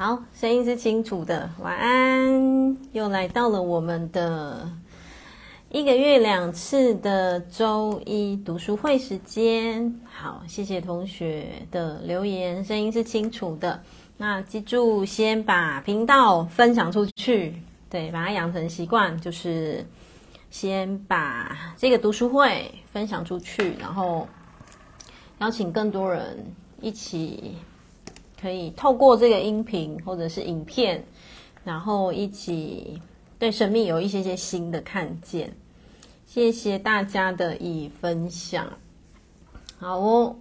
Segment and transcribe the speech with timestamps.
[0.00, 2.76] 好，声音是清楚的，晚安。
[2.92, 4.70] 又来到了我们的
[5.70, 10.00] 一个月两次的周一读书会时间。
[10.04, 13.82] 好，谢谢同学的留言，声音是清楚的。
[14.16, 17.60] 那记住，先把频道分享出去，
[17.90, 19.84] 对，把它养成习惯，就是
[20.48, 24.28] 先把这个读书会分享出去，然后
[25.40, 27.56] 邀请更多人一起。
[28.40, 31.04] 可以透过这个音频或者是影片，
[31.64, 33.02] 然后一起
[33.38, 35.52] 对生命有一些些新的看见。
[36.24, 38.72] 谢谢大家的已分享。
[39.78, 40.36] 好哦，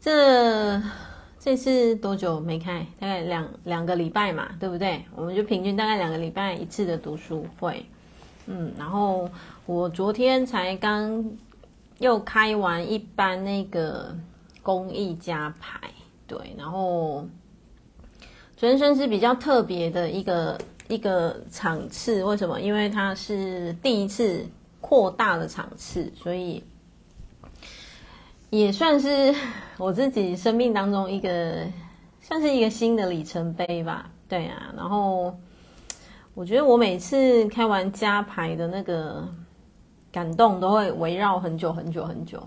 [0.00, 0.80] 这
[1.38, 2.86] 这次多久没开？
[2.98, 5.04] 大概两两个礼拜嘛，对不对？
[5.14, 7.84] 我们就平均大概两个礼拜一次的读书会。
[8.46, 9.28] 嗯，然后
[9.66, 11.24] 我昨天才刚
[11.98, 14.16] 又开完一班那个。
[14.64, 15.78] 公益加排，
[16.26, 17.24] 对，然后
[18.58, 22.58] 人生是比较特别的一个一个场次，为什么？
[22.58, 24.46] 因为它是第一次
[24.80, 26.64] 扩大的场次，所以
[28.48, 29.34] 也算是
[29.76, 31.66] 我自己生命当中一个
[32.22, 34.10] 算是一个新的里程碑吧。
[34.26, 35.38] 对啊，然后
[36.32, 39.28] 我觉得我每次开完加牌的那个
[40.10, 42.42] 感动，都会围绕很久很久很久。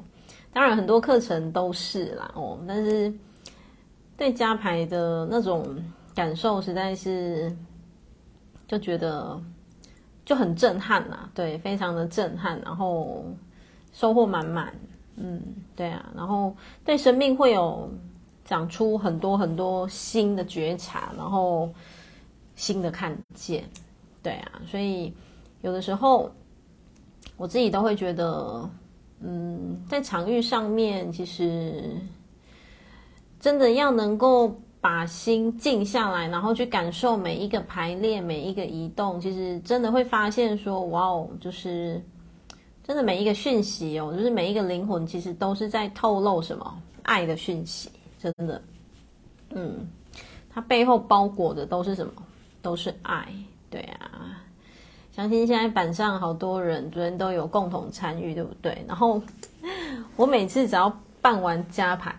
[0.58, 3.13] 当然，很多课程都是啦哦，但是
[4.17, 5.63] 对加排的那种
[6.16, 7.55] 感受，实在是
[8.67, 9.39] 就觉得
[10.25, 13.23] 就很震撼呐，对，非常的震撼，然后
[13.94, 14.73] 收获满满，
[15.16, 15.39] 嗯，
[15.75, 17.88] 对啊，然后对生命会有
[18.44, 21.72] 长出很多很多新的觉察，然后
[22.55, 23.63] 新的看见，
[24.23, 25.13] 对啊，所以
[25.61, 26.31] 有的时候
[27.35, 28.67] 我自己都会觉得。
[29.20, 31.84] 嗯，在场域上面，其实
[33.40, 42.02] 真的要能够把心静下来，然后去感受每一个排列、每一个移动，其实真的会发现说，哇哦，就是
[42.84, 47.90] 真的每一个讯息哦，就是每一个灵魂，其实都是在透露什么爱的讯息，
[48.20, 48.62] 真的，
[49.50, 49.88] 嗯，
[50.50, 52.14] 它背后包裹的都是什么？
[52.62, 53.28] 都是爱，
[53.70, 54.44] 对啊。
[55.17, 58.85] 相信现在板上好多人昨天都有共同参与，对不对？
[58.88, 59.19] 然后
[60.16, 62.13] 我每次只要办完加牌，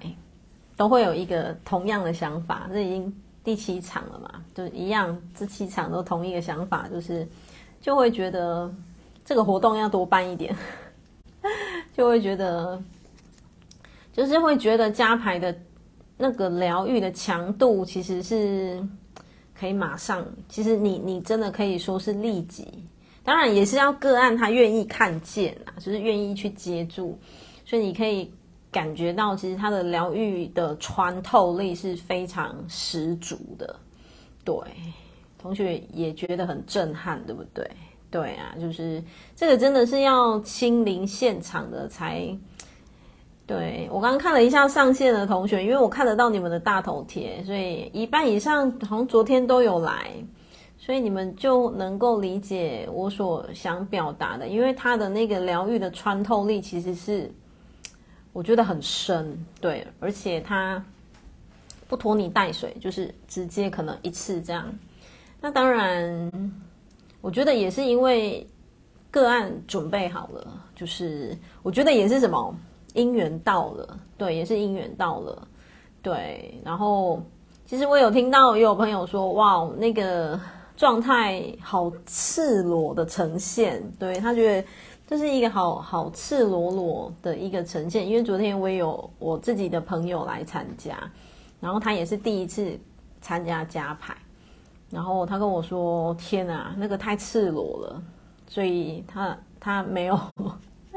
[0.77, 2.69] 都会有一个同样的想法。
[2.73, 7.25] 这已经第七场了嘛，就一样，这七场都同一个想法，就是
[7.81, 8.69] 就会觉得
[9.25, 10.53] 这个活动要多办一点，
[11.97, 12.83] 就会觉得
[14.13, 15.57] 就是会觉得加牌的
[16.17, 18.85] 那个疗愈的强度其实是。
[19.59, 22.67] 可以马上，其实你你真的可以说是立即，
[23.25, 27.19] 当然也是要个案他愿意看见啊，就是愿意去接住，
[27.65, 28.31] 所以你可以
[28.71, 33.75] 感觉到，其实他的疗愈的穿透力是非常十足的。
[34.45, 34.57] 对，
[35.39, 37.69] 同学也觉得很震撼，对不对？
[38.11, 39.03] 对啊，就是
[39.37, 42.37] 这个真的是要亲临现场的才。
[43.49, 50.13] 对，我刚刚看了一下上线的同学，因为我看得到你们的大头贴，所以一半以上好像昨天都有来，
[50.79, 57.33] 所以你们就能够理解我所想表达的，因为他的那个疗愈的穿透力其实是
[58.35, 60.85] 我觉得很深，对，而且他
[61.89, 64.71] 不拖泥带水，就是直接可能一次这样。
[65.41, 66.31] 那当然，
[67.23, 68.47] 我觉得也是因为
[69.11, 72.55] 个案准备好了，就是我觉得也是什么。
[72.99, 75.49] 姻缘到了，对，也是姻缘到了，
[76.03, 76.61] 对。
[76.65, 77.23] 然后，
[77.65, 80.39] 其实我有听到有朋友说，哇，那个
[80.77, 84.69] 状态好赤裸的呈现，对，他觉得
[85.07, 88.09] 这是一个好好赤裸裸的一个呈现。
[88.09, 90.99] 因为昨天我也有我自己的朋友来参加，
[91.61, 92.79] 然后他也是第一次
[93.21, 94.17] 参加加排，
[94.91, 98.03] 然后他跟我说：“天哪，那个太赤裸了，
[98.49, 100.19] 所以他他没有。”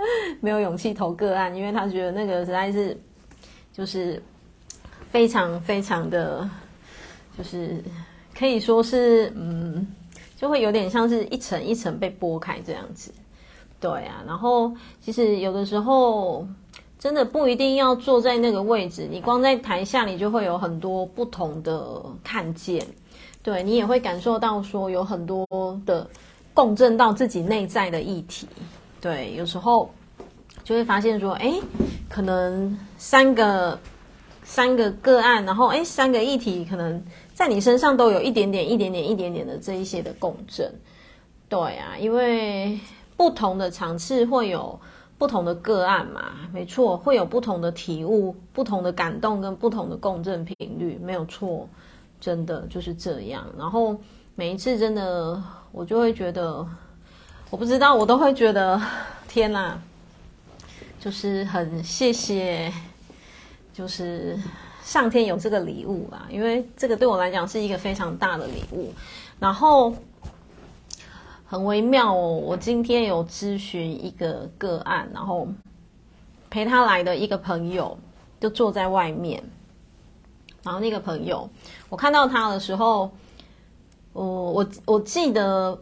[0.42, 2.98] 没有勇气投个案，因为他觉得那个实在是
[3.74, 4.22] 就是
[5.10, 6.50] 非常非常的，
[7.38, 7.84] 就是
[8.38, 9.88] 可以说是嗯，
[10.38, 13.12] 就会有点像是一层一层被剥开这样子。
[13.80, 14.72] 对啊，然后
[15.02, 16.48] 其实有的时候
[17.00, 22.86] 真的不一定要坐在那个位置，你光在台下，你就会有很多不同的看见。
[23.42, 25.48] 对，你也会感受到说有很多
[25.84, 26.08] 的
[26.54, 28.48] 共振到自己内在的议题。
[29.02, 29.90] 对，有时候
[30.64, 31.56] 就会发现说，哎，
[32.08, 33.78] 可能三个
[34.44, 37.04] 三个个案，然后哎，三个议题，可能
[37.34, 40.72] 在你身上都有一点点、一点点、一点点的这一些的共振。
[41.50, 42.80] 对啊，因为
[43.18, 44.80] 不同的场次会有
[45.18, 51.68] 不同的个案嘛，没错，会有不同的体悟、不同的感动跟不同的共振频率，没有错，
[52.20, 53.46] 真的就是这样。
[53.58, 54.00] 然后
[54.36, 56.66] 每一次真的，我就会觉得，
[57.52, 58.82] 我不知道，我都会觉得，
[59.28, 59.78] 天哪，
[61.02, 62.72] 就是很谢谢，
[63.74, 64.40] 就是
[64.82, 68.92] 上天有这个礼物吧，因为这个对我来讲是一个非常大的礼物。
[69.40, 69.94] 然后。
[71.46, 75.46] 很微妙哦，我今天有咨询一个个案，然后
[76.50, 78.00] 陪他来的一个朋友
[78.40, 79.44] 就坐在外面，
[80.64, 81.50] 然后那个朋友，
[81.90, 83.12] 我看到他的时候，
[84.14, 85.78] 我我我记得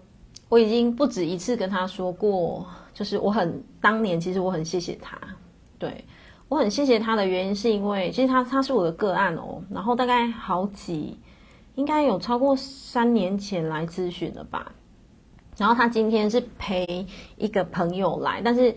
[0.50, 5.18] 我已经不止一次跟他说过，就是我很当年其实我很谢谢他，
[5.78, 6.04] 对，
[6.48, 11.18] 我很谢谢他的原因是因为其实他他是我的个案哦，然后大概好几
[11.76, 14.72] 应该有超过三年前来咨询了吧。
[15.56, 17.06] 然后他今天是陪
[17.38, 18.76] 一个朋友来，但是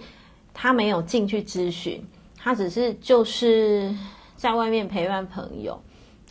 [0.53, 2.05] 他没有进去咨询，
[2.37, 3.95] 他只是就是
[4.37, 5.81] 在外面陪伴朋友。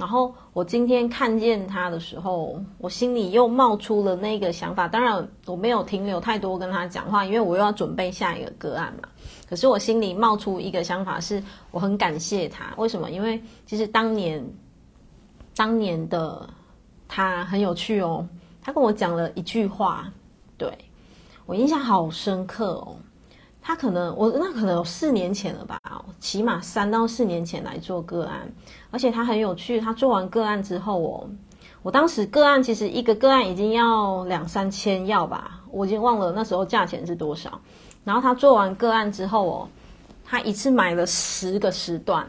[0.01, 4.87] 然后我今天看见他的时候，我心里又冒出了那个想法。
[4.87, 9.07] 当然我没有停留太多跟他讲话，因为我又要准备下一个个案嘛。
[9.47, 12.73] 可是我心里冒出一个想法是，我很感谢他。
[12.77, 13.11] 为什么？
[13.11, 14.43] 因为其实当年
[15.55, 16.49] 当年的
[17.07, 18.27] 他很有趣哦，
[18.59, 20.11] 他跟我讲了一句话。
[20.57, 20.75] 对，
[21.45, 22.95] 我印象好深刻哦，
[23.61, 25.79] 他可能我那可能有四年前了吧，
[26.19, 28.51] 起码三到四年前来做个案，
[28.89, 31.29] 而且他很有趣，他做完个案之后哦，
[31.81, 37.61] 我当时个案其实一个个案已经要两三千要吧，我已经忘了那时候价钱是多少，
[38.03, 39.69] 然后他做完个案之后哦，
[40.25, 42.27] 他一次买了十个时段，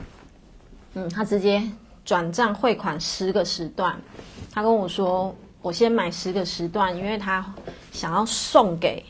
[0.94, 1.62] 嗯，他直接
[2.05, 3.99] 转账汇款十个时段，
[4.52, 5.35] 他跟我说。
[5.62, 7.55] 我先买十个时段，因为他
[7.93, 9.00] 想要送给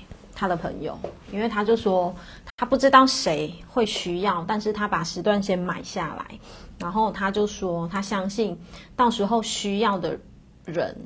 [0.42, 0.98] 他的朋友，
[1.30, 2.12] 因为他就说
[2.56, 6.36] 他不知道谁会需要，但是他把时段先买下来，
[6.80, 8.58] 然后他就说他相信
[8.96, 10.18] 到时候需要的
[10.64, 10.96] 人，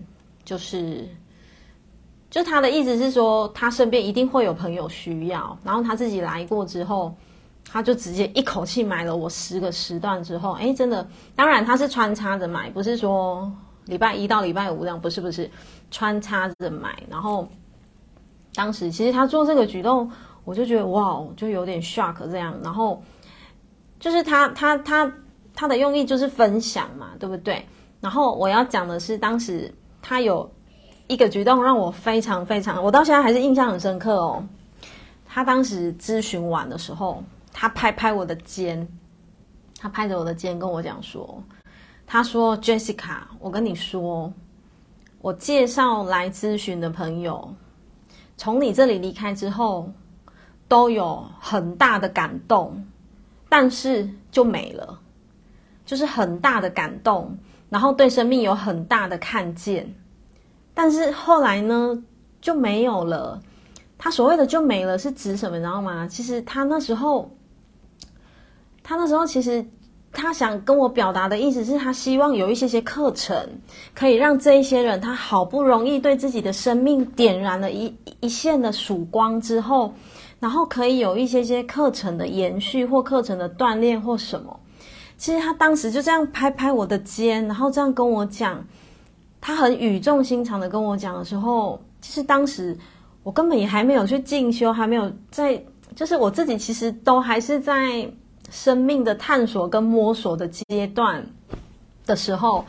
[0.42, 1.06] 就是，
[2.30, 7.14] 就他的意思是说他身边一定会有朋友需要，然后他自己来过之后，
[7.62, 13.52] 他就直接一口气买了我十个时段之后，诶，真的，当然他是穿插着买，不是说。
[13.84, 15.48] 礼拜一到礼拜五这样，不是不是
[15.92, 17.48] 穿插着买，然后
[18.56, 20.10] 当时其实他做这个举动，
[20.44, 23.02] 我就觉得哇，就有点 shock 这样，然后
[24.00, 25.12] 就是他他他
[25.54, 27.64] 他的用意就是分享嘛，对不对？
[28.00, 30.50] 然后我要讲的是，当时他有
[31.06, 34.42] 一个举动让我非常非常，我到现在还是印象很深刻哦。
[35.26, 37.22] 他当时咨询完的时候，
[37.52, 38.88] 他拍拍我的肩，
[39.78, 41.42] 他拍着我的肩跟我讲说。
[42.06, 44.32] 他说：“Jessica，我跟你说，
[45.20, 47.52] 我介绍来咨询的朋友，
[48.36, 49.92] 从你这里离开之后，
[50.68, 52.86] 都有很大的感动，
[53.48, 55.00] 但是就没了，
[55.84, 57.38] 就是很大的感动，
[57.70, 59.94] 然后对生命有很大的看见，
[60.74, 62.02] 但是后来呢，
[62.40, 63.40] 就没有了。
[63.98, 65.56] 他所谓的就没了，是指什么？
[65.56, 66.06] 你知道吗？
[66.06, 67.30] 其实他那时候，
[68.82, 69.66] 他那时候其实。”
[70.18, 73.36] 他想跟我表达的意思是他希望有一些些课程，
[73.94, 79.92] 可以让这一些人，他好不容易对自己的生命点燃了一一线的曙光之后，
[80.40, 84.58] 然后可以有一些些课程的延续或课程的锻炼或什么。
[85.18, 88.64] 其实他当时就这样拍拍我的肩，然后这样跟我讲，
[89.38, 92.74] 他很语重心长的跟我讲的时候，其实当时
[93.22, 95.62] 我根本也还没有去进修，还没有在，
[95.94, 98.10] 就是我自己其实都还是在。
[98.50, 101.26] 生命的探索跟摸索的阶段
[102.06, 102.64] 的时候，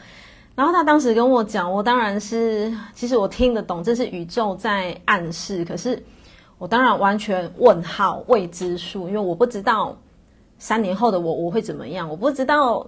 [0.56, 6.04] 然后他当时跟我讲，我当然是，其实我听得懂，这是宇宙在暗示，可是
[6.58, 9.96] 我当然完全问号未知数，因为我不知道
[10.58, 12.86] 三年后的我我会怎么样，我不知道，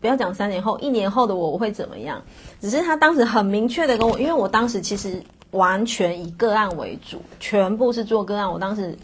[0.00, 2.20] 不要讲三年后，一年后的我我会怎么样，
[2.60, 5.22] 只是他当时很明确的跟我，因为我当时其实
[5.52, 8.98] 完全以个案为主，全部是做个案，我当时。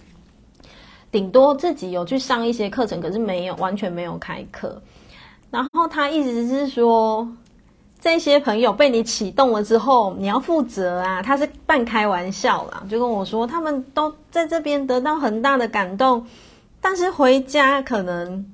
[1.10, 4.80] 顶多自己有去上一些课程，可是没有完全没有开课。
[5.50, 7.26] 然后他意思是说，
[7.98, 11.22] 这些朋友被你启动了之后，你要负责啊。
[11.22, 16.26] 他是半开玩笑啦，就跟我说，他们都在这边得到很大的感动，
[16.80, 18.44] 但是回家可能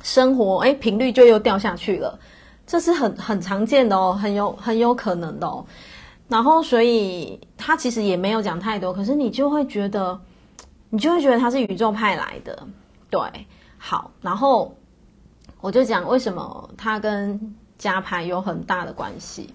[0.00, 2.16] 生活诶频率就又掉下去了，
[2.64, 5.64] 这是很很常见的哦，很有很有可能的哦。
[6.28, 10.20] 然后所以他其实也没有讲太多，可是你就会觉得。
[10.90, 12.66] 你就会觉得他是宇宙派来的，
[13.10, 13.20] 对，
[13.76, 14.74] 好，然后
[15.60, 19.52] 我就讲为什么他跟家排有很大的关系。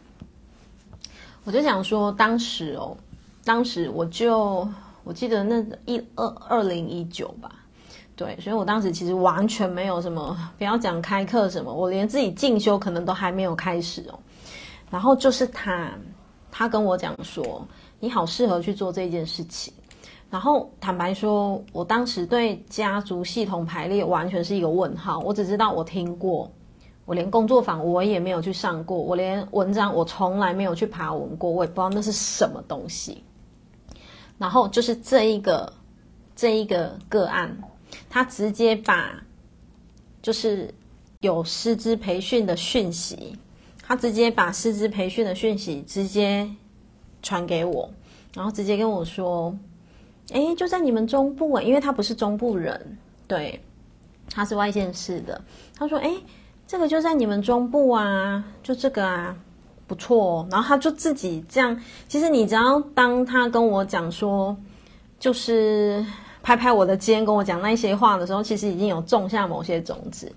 [1.44, 2.96] 我就讲说，当时哦，
[3.44, 4.68] 当时我就
[5.04, 7.52] 我记得那一二二零一九吧，
[8.16, 14.20] 对，所以我当时其实完全没有什么，不要讲开课什么，我连自己进修可能都还没有开始哦。
[14.90, 15.90] 然后就是他，
[16.52, 17.68] 他跟我讲说，
[18.00, 19.74] 你好适合去做这件事情。
[20.34, 26.52] 然后坦白说，我当时对家族系统排列完全是一个问号，我只知道我听过，
[27.06, 33.24] 我连工作坊我也没有去上过，我连文章我从来没有去爬文过，我也不知道那是什么东西。
[34.40, 35.72] 然后就是这一个
[36.36, 37.56] 这一个个案。
[38.10, 39.24] 他直接把，
[40.20, 40.74] 就是
[41.20, 43.38] 有师资培训的讯息，
[43.84, 46.50] 他直接把师资培训的讯息直接
[47.22, 47.88] 传给我，
[48.34, 49.56] 然后直接跟我说
[50.32, 53.62] ：“哎，就在你们中部哎，因为他不是中部人，对，
[54.30, 55.39] 他是外县市的。
[55.75, 56.12] 他说：哎，
[56.68, 59.36] 这个就在你们中部啊，就这个啊，
[59.88, 60.48] 不错哦。
[60.50, 64.56] 然后他就自己这样，其实你只要当他跟我讲说，
[65.20, 66.06] 就是。
[66.46, 70.30] 拍拍我的肩，跟我讲那些话的时候，其实已经有种下某些种子。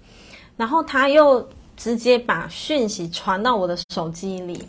[0.56, 1.44] 然后他又
[1.76, 4.68] 直接把讯息传到我的手机里，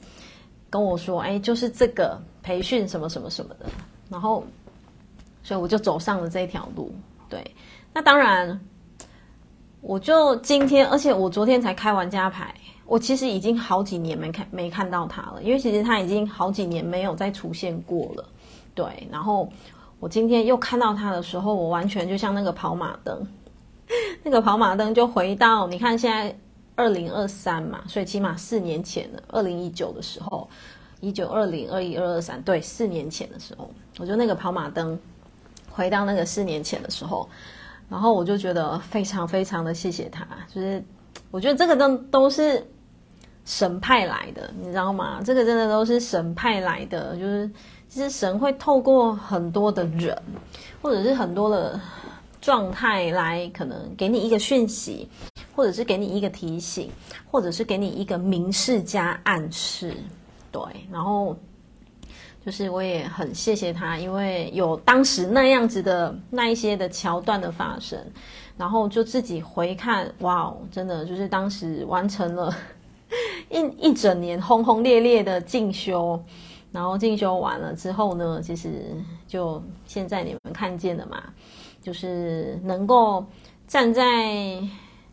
[0.67, 3.67] 跟我说：“哎，就是这个培训什么什么什么的。”
[4.09, 4.43] 然后，
[5.47, 6.91] 所以我就走上了这条路。
[7.29, 7.55] 对，
[7.93, 8.59] 那当然，
[9.79, 12.53] 我就今天，而且我昨天才开完家牌，
[12.85, 18.29] 我其实已经好几年没看没看到他了，因为其实他已经好几年没有再出现过了。
[18.75, 19.49] 对，然后。
[19.99, 23.27] 我今天又看到他的时候，我完全就像那个跑马灯，
[24.21, 26.37] 那个跑马灯就回到你看现在
[26.75, 30.47] 二零二三嘛，所以起码四年前了，二零一九的时候，
[31.01, 34.95] 一九二零二一二二三，对，四年前的时候，我就那个跑马灯
[35.77, 37.29] 回到那个四年前的时候，
[37.87, 40.83] 然后我就觉得非常非常的谢谢他，就是
[41.31, 42.65] 我觉得这个都都是
[43.45, 45.21] 神派来的，你知道吗？
[45.23, 47.49] 这个真的都是神派来的，就是。
[47.89, 50.21] 其实神会透过很多的人，
[50.81, 51.79] 或者是很多的
[52.41, 55.07] 状态来，可能给你一个讯息，
[55.55, 56.91] 或者是给你一个提醒，
[57.31, 59.95] 或者是给你一个明示加暗示。
[60.51, 61.33] 对，然后
[62.47, 67.99] 就是我也很谢谢他，因为有当时那样子的那一些的桥段的发生，
[68.55, 72.55] 然后就自己回看，哇，真的就是当时完成了
[73.51, 76.17] 一一整年轰轰烈烈的进修。
[76.71, 78.95] 然后进修完了之后呢，其实
[79.27, 81.21] 就现在你们看见的嘛，
[81.81, 83.25] 就是能够
[83.67, 84.57] 站在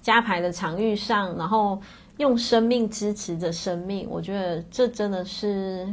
[0.00, 1.80] 加牌的场域上，然后
[2.18, 5.92] 用生命支持着生命，我觉得这真的是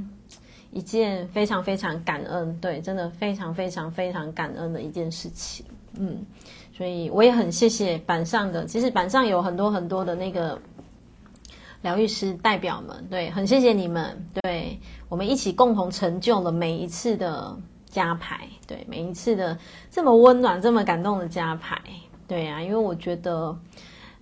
[0.71, 5.65] 一件非常非常感恩，对，真的非常非常非常感恩的一件事情。
[5.93, 6.25] 嗯，
[6.75, 10.59] 所以我也很谢谢板上的，其实板上有很多很多的那个。
[11.83, 19.57] 疗愈师代表们，对，很谢谢你们，对，我们一起共同成就了每一次的加排，对，每一次的
[19.89, 21.81] 这么温暖、这么感动的加排，
[22.27, 23.57] 对啊，因为我觉得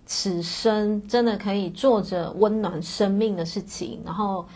[0.06, 4.48] 此生真的可以做着温暖生命的事情，然后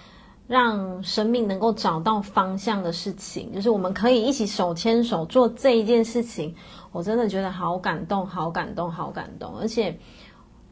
[0.48, 6.54] 让生命能够找到方向的事情，就是我们可以一起手牵手做这一件事情，
[6.92, 9.98] 我真的觉得好感动、好感动、好感动，而且。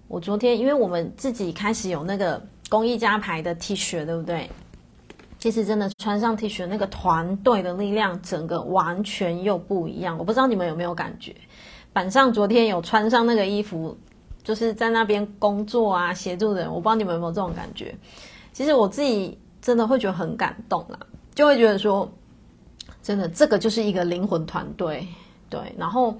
[0.08, 4.50] 我昨天，因为我们自己开始有那个公益家牌的 T 恤，对不对？
[5.40, 10.18] 其实真的穿上 T 恤，那个团队的力量，整个完全又不一样。
[10.18, 11.34] 我不知道你们有没有感觉？
[11.94, 13.98] 板上昨天有穿上那个衣服，
[14.44, 17.96] 就是在那边工作啊、协助的人，我不知道你们有没有这种感觉？
[18.51, 20.98] 其实我自己真的会觉得很感动啦，
[21.36, 22.12] 就会觉得说，
[23.03, 25.08] 真的这个就是一个灵魂团队，
[25.50, 26.15] 对，然后。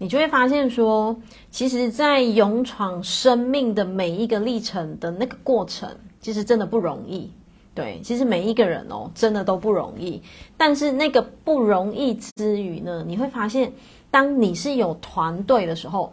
[0.00, 1.16] 你就会发现说，
[1.50, 5.90] 其实，在勇闯生命的每一个历程的那个过程，
[6.20, 7.28] 其实真的不容易。
[7.74, 10.22] 对，其实每一个人哦，真的都不容易。
[10.56, 13.72] 但是那个不容易之余呢，你会发现，
[14.08, 16.12] 当你是有团队的时候，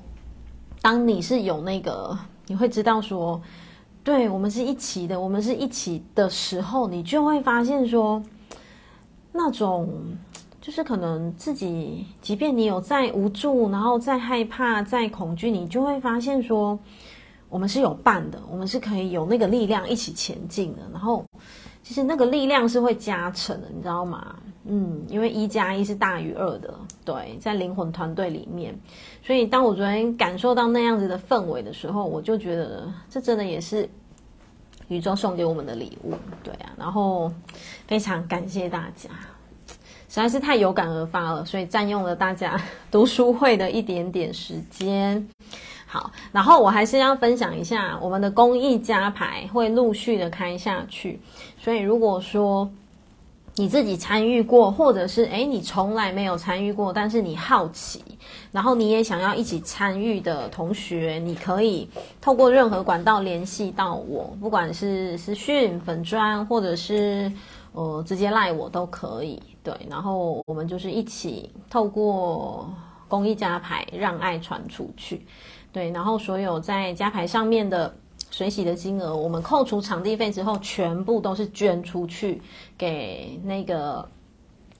[0.82, 2.18] 当你是有那个，
[2.48, 3.40] 你会知道说，
[4.06, 8.24] 对，我们是一起的，我们是一起的时候，你就会发现说，
[9.34, 9.90] 那种。
[10.62, 16.80] 就是可能自己，即便你有再无助，然后再害怕、再恐惧，你就会发现说，
[17.50, 20.82] 我们是有伴的，我们是可以有那个力量一起前进的。
[20.92, 21.24] 然后，
[21.84, 24.36] 其实那个力量是会加成的，你知道吗？
[24.64, 28.76] 嗯，因为一加一是大于二的，对，在灵魂团队里面。
[29.26, 33.90] 所以，当我昨天感受到那样子的氛围的时候，我就觉得这真的也是
[34.88, 36.14] 宇宙送给我们的礼物，
[36.44, 36.70] 对啊。
[36.78, 37.32] 然后，
[37.88, 39.10] 非常感谢大家。
[40.08, 45.28] 实在是太有感而发了，所以占用了大家读书会的一点点时间。
[45.88, 51.20] 好，然后我还是要分享一下，我们的公益加牌会陆续的开下去。
[51.58, 52.70] 所以如果说
[53.58, 58.04] 你自己参与过，或者是诶你从来没有参与过，但是你好奇，
[58.52, 67.32] 然后你也想要一起参与的同学，你可以透过任何管道联系到我，不管是私讯粉砖，或者是
[67.72, 69.42] 呃直接赖我都可以。
[69.64, 72.70] 对，然后我们就是一起透过
[73.08, 75.26] 公益加牌，让爱传出去。
[75.72, 77.96] 对，然后所有在加牌上面的。
[78.36, 82.42] 水洗的金额，我们扣除场地费之后，全部都是捐出去
[82.78, 84.06] 给那个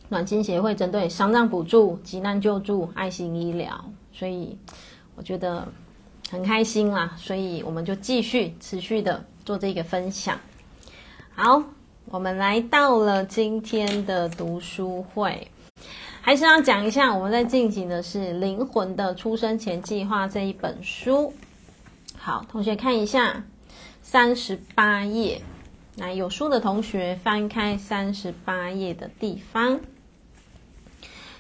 [0.10, 4.58] 暖心协会，针对丧葬补助、急难救助、爱心医疗，所以
[5.16, 5.66] 我觉得
[6.30, 7.16] 很开心啦。
[7.16, 10.38] 所以我们就继续持续的做这个分享。
[11.34, 11.64] 好，
[12.10, 15.48] 我们来到了今天的读书会，
[16.20, 21.32] 还是要讲一下，我们在进行的是《灵魂的出生前计划》这一本书。
[22.26, 23.44] 好，同学看一下
[24.02, 25.44] 三十八页，
[25.96, 29.80] 来，有书的同学翻开三十八页的地方。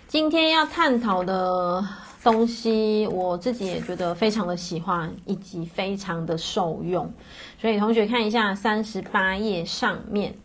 [0.08, 1.84] 今天要探讨的
[2.24, 7.12] 东西，我自己也觉得非常的喜欢，以及非常的受用。
[7.60, 10.36] 所以同学看一下三十八页上面，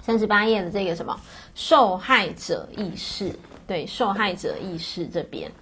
[0.00, 1.16] 三十八页的这个什么
[1.54, 3.38] 受害者意识？
[3.68, 5.52] 对，受害者意识这边。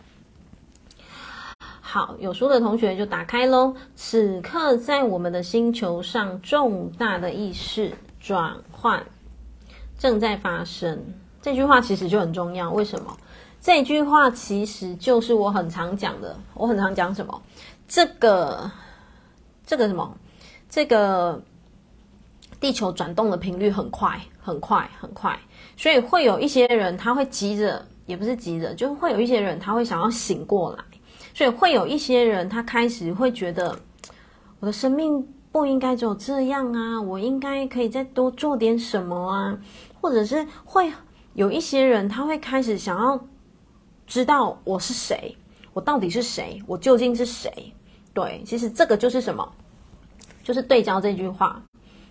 [1.92, 3.74] 好，有书的同学就打开喽。
[3.96, 9.04] 此刻在我们的星球上，重大的意识转换
[9.98, 11.04] 正在发生。
[11.42, 12.70] 这句话其实就很重要。
[12.70, 13.16] 为什么？
[13.60, 16.36] 这句话其实就是我很常讲的。
[16.54, 17.42] 我很常讲什么？
[17.88, 18.70] 这个，
[19.66, 20.16] 这个什么？
[20.68, 21.42] 这个
[22.60, 25.36] 地球转动的频率很快，很快，很快。
[25.76, 30.84] 所以会有一些人他会急着，也不是急着，就会有一些人他会想要醒过来。
[31.34, 33.78] 所以会有一些人，他开始会觉得，
[34.58, 39.58] 我的生命不应该只有这样啊，我应该可以再多做点什么啊，
[40.00, 40.92] 或者是会
[41.34, 43.26] 有一些人，他会开始想要
[44.06, 45.36] 知道我是谁，
[45.72, 47.72] 我到底是谁，我究竟是谁？
[48.12, 49.52] 对，其实这个就是什么？
[50.42, 51.62] 就是对焦这句话。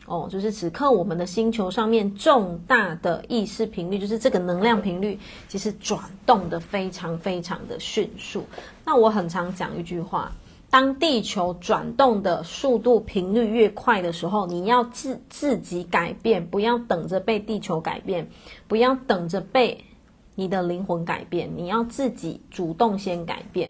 [0.06, 8.44] 哦，就是此刻我们的星球上面重大的意识频率，就是这个能量频率，其实转动的非常非常的迅速。
[8.90, 10.32] 那我很常讲一句话：
[10.68, 18.28] 当地球转动的速度频率越快的时候，你要自自己改变，不要等着被地球改变，
[18.68, 19.86] 不要等着被
[20.34, 23.70] 你的灵魂改变，你要自己主动先改变，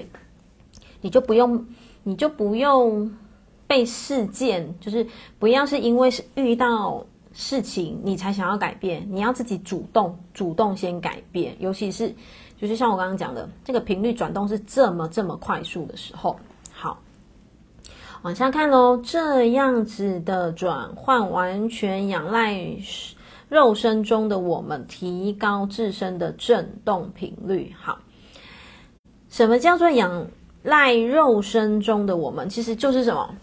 [1.02, 1.66] 你就不用，
[2.04, 3.12] 你就不用。
[3.68, 5.06] 被事件，就是
[5.38, 12.12] 不要是因为是遇到事情你才想要改变，你要自己主动主动先改变，尤其是
[12.60, 16.38] 就是像我刚刚讲的，这个频率转动是这么这么快速的时候。
[16.74, 17.00] 好，
[18.22, 22.60] 往下看喽，这样子的转换完全仰赖
[23.48, 27.74] 肉身中的我们提高自身的振动频率。
[27.80, 28.00] 好，
[29.30, 30.28] 什么叫做仰
[30.62, 32.50] 赖肉身中的我们？
[32.50, 33.34] 其实就是什么？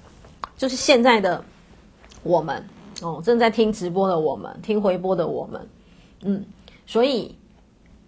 [0.59, 1.43] 就是现在的
[2.23, 2.63] 我们
[3.03, 5.69] 哦，正在听直播的我们，听回播的我们，
[6.23, 6.45] 嗯，
[6.87, 7.35] 所以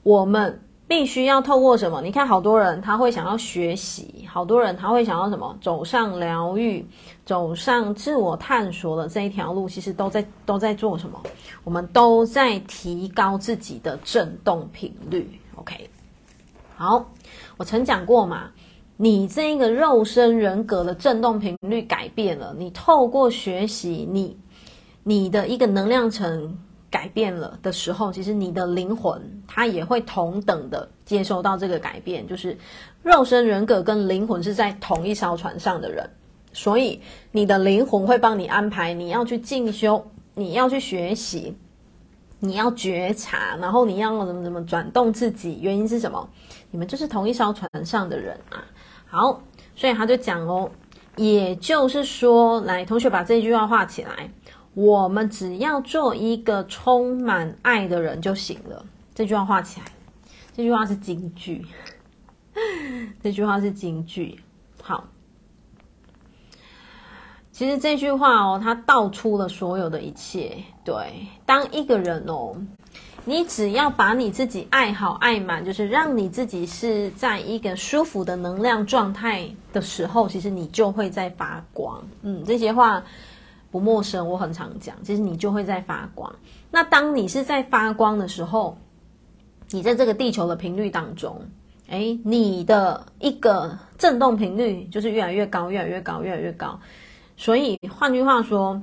[0.03, 2.01] 我们必须要透过什么？
[2.01, 5.55] 你看，好多人他会想要学习，好多人他会想要什么？
[5.61, 6.85] 走上疗愈，
[7.27, 11.23] 走上自我探索的这一条路，其实都在都在做什么？
[11.63, 15.39] 我们都在提高自己的振动频率。
[15.57, 15.91] OK，
[16.75, 17.05] 好，
[17.59, 18.51] 我曾讲过嘛。
[19.01, 24.37] 你这个肉身人格的振动频率改变了，你透过学习，你
[25.05, 26.59] 你的一个能量层
[26.91, 32.27] 改变了的时候，其实你的灵魂它也会同等的接收到这个改变。
[32.27, 32.57] 就是
[33.03, 36.09] 肉身人格跟灵魂是在同一艘船上的人，
[36.53, 41.57] 所以你的灵魂会帮你安排，你要去进修，你要去学习，
[42.41, 45.59] 你要觉察，然后你要怎么怎么转动自己。
[45.61, 46.29] 原因是什么？
[46.71, 48.65] 你们就是同一艘船上的人啊。
[49.07, 49.43] 好，
[49.75, 50.71] 所以他就讲哦，
[51.17, 54.31] 也就是说，来，同学把这句话画起来，
[54.79, 58.87] 我们只要做一个充满爱的人就行了。
[59.13, 59.87] 这句话画起来，
[60.57, 61.67] 这句话是金句，
[63.21, 64.39] 这句话是金句。
[64.81, 65.03] 好，
[67.51, 70.57] 其实这句话哦，它道出了所有的一切。
[70.85, 72.55] 对，当一个人哦。
[73.25, 82.03] 你只要把你自己爱好爱满，就是让你自己是在一个舒服的能量状态的时候，其实你就会在发光。
[82.23, 83.03] 嗯，这些话
[83.71, 84.97] 不陌生，我很常讲。
[85.03, 86.35] 其实你就会在发光。
[86.71, 88.79] 那当你是在发光的时候，
[89.71, 91.41] 你在这个地球的频率当中，
[91.89, 96.81] 诶，你的一个振动频率就是越来越高，越来越高，越来越高。
[97.37, 98.83] 所以换句话说，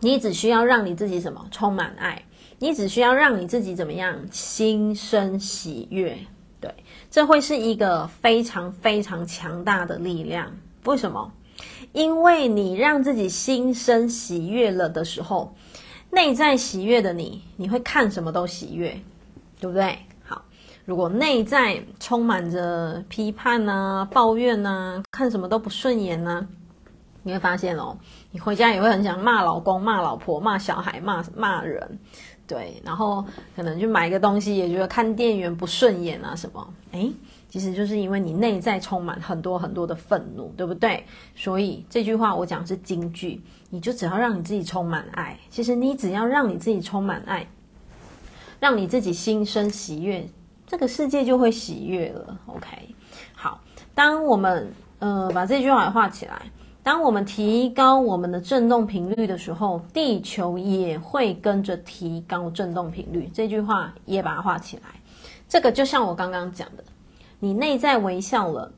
[0.00, 2.22] 你只需要让你自己什么充满爱。
[2.60, 6.18] 你只需要让你自己怎么样，心生喜悦，
[6.60, 6.74] 对，
[7.08, 10.50] 这会是一个非常非常强大的力量。
[10.84, 11.32] 为什么？
[11.92, 15.54] 因为你让自己心生喜悦了的时候，
[16.10, 19.00] 内在喜悦的你，你会看什么都喜悦，
[19.60, 19.98] 对不对？
[20.24, 20.44] 好，
[20.84, 26.46] 如果内在充满着批判啊、抱怨啊，看什么都不顺眼呢、啊？
[27.24, 27.96] 你会发现哦，
[28.30, 31.98] 你回家也会很想骂老公、骂老婆、骂小孩、骂骂人，
[32.46, 33.22] 对，然后
[33.54, 37.12] 可能去买个东西，也觉得看店员不顺眼啊什么，诶，
[37.48, 41.04] 其实就是因为你内在充满很多很多的愤怒，对不对？
[41.34, 47.46] 所以这句话我讲是金句，你就只要让你自己充满爱，其实你只要让你自己充满爱，
[48.60, 50.28] 让你自己心生喜悦，
[50.66, 52.38] 这个世界就会喜悦了。
[52.46, 52.94] OK，
[53.34, 53.60] 好，
[53.94, 56.42] 当我们呃把这句话画起来。
[56.80, 63.28] 当我们提高我们的振动频率的时候，地球也会跟着提高振动频率。
[63.34, 64.84] 这句话也把它画起来。
[65.46, 66.84] 这个就像我刚刚讲的，
[67.40, 68.72] 你内在微笑了，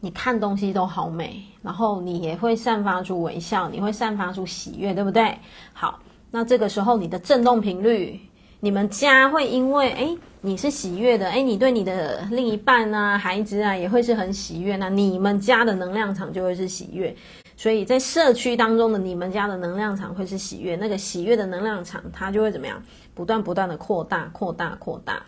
[0.00, 5.36] 你看东西都好美，然后你也会散发出微笑，你会散发出喜悦，对不对？
[5.72, 5.98] 好，
[6.30, 8.20] 那这个时候你的振动频率，
[8.60, 17.14] 你们家会因为诶你是喜悦的，诶，你对你的另一半啊、孩子啊也会是很喜悦，那你们家的能量场就会是喜悦，
[17.56, 22.80] 所以在社区当中的你们家的能量场会是喜悦，那个喜悦的能量场它就会怎么样？
[23.14, 25.20] 不断不断的扩大、扩大、扩大。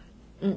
[0.43, 0.57] 嗯，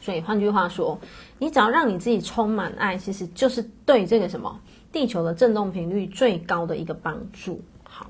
[0.00, 0.98] 所以换句话说，
[1.38, 4.60] 你只要让你自己充满爱，其实就是对这个什么
[4.90, 7.60] 地球的振动频率最高的一个帮助。
[7.84, 8.06] 好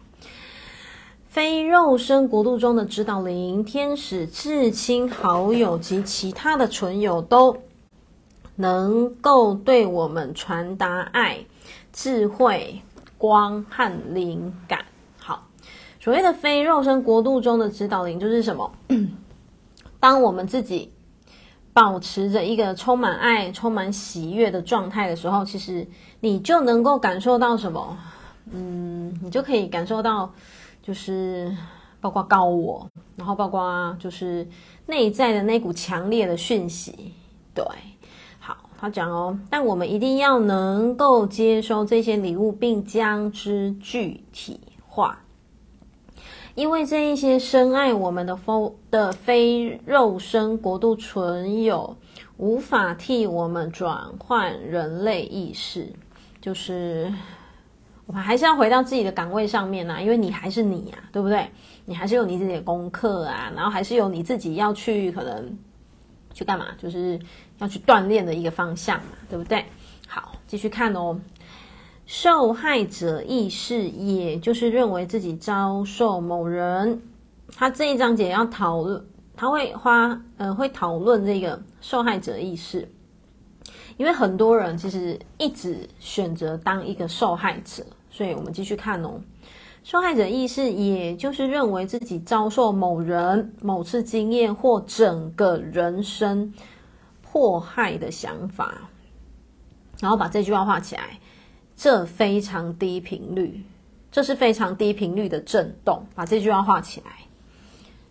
[1.29, 7.59] 非肉身国度中的指导灵、天使、至亲好友及其他的存友，都
[8.57, 11.47] 能够对我们传达爱、
[11.93, 12.83] 智慧、
[13.17, 14.85] 光和灵感。
[15.19, 15.47] 好，
[16.01, 18.73] 所谓的非肉身国度中的指导灵就是什么？
[20.01, 20.93] 当我们自己
[21.73, 25.87] 保持着一个充满爱、充满喜悦的状态的时候，其实
[26.21, 27.97] 你就能够感受到什么？
[28.53, 30.31] 嗯，你就可以感受到。
[30.83, 31.55] 就是
[32.01, 34.49] 包括高我，然后包括就是
[34.87, 37.13] 内在的那股强烈的讯息，
[37.55, 37.63] 对，
[38.41, 45.23] 好，他讲哦，但我们一定要能够接收这些礼物，并将之具体化，
[46.55, 51.97] 因为这一些深爱我们的非的非肉身国度存有，
[52.37, 55.93] 无法替我们转换人类意识，
[56.41, 57.13] 就是。
[58.07, 61.49] 我们还是要回到自己的岗位上面啊，因为你还是你啊，对不对？
[61.85, 65.57] 你还是有你自己的功课啊，然后还是有你自己要去可能
[66.35, 67.17] 去干嘛，就是
[67.59, 69.65] 要去锻炼的一个方向嘛，对不对？
[70.09, 71.21] 好，继续看哦。
[72.13, 77.01] 受害者意识，也就是认为自己遭受某人，
[77.55, 82.91] 他这一章节要讨论，他会花呃会讨论这个受害者意识，
[83.97, 87.87] 因为很多人其实一直选择当一个受害者。
[88.11, 89.21] 所以我们继续看哦，
[89.85, 96.53] 受害者意识，也就是认为自己遭受某人某次经验或整个人生
[97.23, 98.91] 迫害的想法，
[100.01, 101.21] 然后把这句话画起来，
[101.83, 103.65] 这非常低频率，
[104.13, 106.05] 这是非常低频率的震动。
[106.15, 107.11] 把这句话画起来，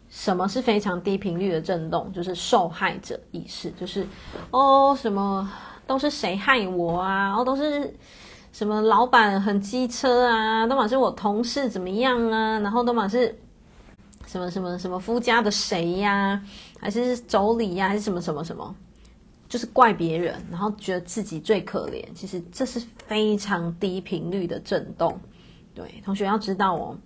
[0.10, 2.12] 什么是非常低频率的震动？
[2.12, 4.08] 就是受害者意识，就是
[4.50, 5.48] 哦，什么
[5.86, 7.36] 都是谁害我啊？
[7.38, 7.94] 哦，都是。
[8.52, 12.60] 什么老板很机车啊，都嘛是我同事怎么样啊？
[12.62, 13.40] 然后都嘛是
[14.26, 16.42] 什么什么什么夫家的谁呀、
[16.80, 17.88] 还是妯娌呀？
[17.90, 18.76] 还是什么什么什么？
[19.50, 22.06] 就是怪别人，然后觉得自己最可怜。
[22.14, 25.20] 其实这是非常低频率的震动。
[25.74, 26.98] 对，同学要知道哦。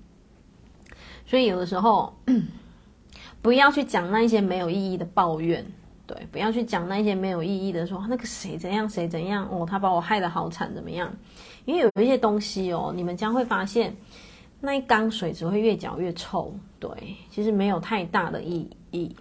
[1.26, 2.14] 所以有的时候
[3.42, 5.66] 不要去讲那一些没有意义的抱怨。
[6.06, 11.12] 对，不要去讲那些没有意义的，说那个谁怎样谁怎样哦，他把我害得好惨，怎么样？
[11.64, 13.96] 因为有一些东西哦，你们将会发现，
[14.60, 16.54] 那一缸水只会越搅越臭。
[16.78, 19.16] 对，其实没有太大的意义。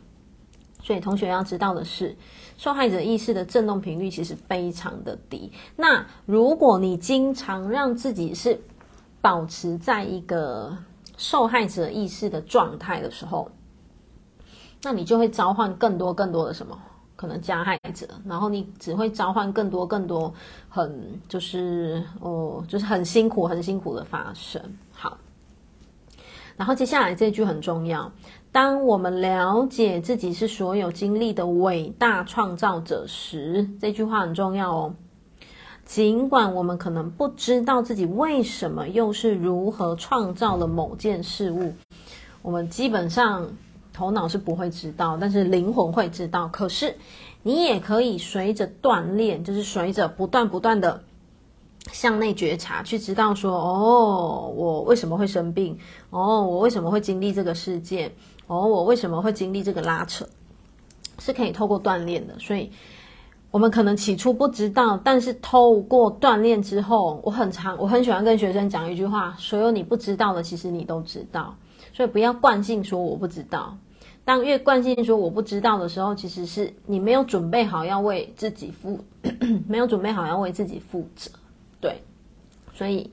[0.83, 2.17] 所以同学要知道的是，
[2.62, 5.51] 受害者意识的振动频率其实非常的低。
[5.75, 8.57] 那如果你经常让自己是
[9.20, 10.79] 保持在一个
[11.16, 13.51] 受害者意识的状态的时候，
[14.81, 16.79] 那你就会召唤更多更多的什么
[17.16, 20.33] 可能加害者，然后你只会召唤更多更多
[20.68, 24.62] 很就是哦，就是很辛苦很辛苦的发生。
[24.92, 25.18] 好，
[26.57, 28.12] 然后接下来这句很重要，
[28.53, 34.95] 当我们了解自己是所有经历的伟大创造者时，这句话很重要哦。
[35.85, 41.73] 尽管我们可能不知道自己为什么又是如何创造了某件事物，
[42.43, 43.49] 我们基本上。
[43.95, 46.49] 头脑是不会知道，但是灵魂会知道。
[46.49, 46.97] 可是
[47.43, 51.03] 你也可以随着锻炼，就是随着不断不断的
[51.93, 55.77] 向内觉察，去知道说：哦，我为什么会生病？
[56.09, 58.11] 哦，我为什么会经历这个事件？
[58.46, 60.26] 哦，我为什么会经历这个拉扯？
[61.18, 62.38] 是可以透过锻炼的。
[62.38, 62.70] 所以，
[63.50, 71.55] 我们可能起初不知道，但是透过锻炼之后，我很常，我很喜欢跟学生讲一句话：所有你不知道的，其实你都知道。
[71.92, 73.76] 所以不要惯性说我不知道。
[74.24, 78.98] 当越惯性说我不知道的时候，其实是你没有准备好要为自己负，
[79.68, 81.31] 没有准备好要为自己负责。
[81.81, 82.00] 对，
[82.72, 83.11] 所以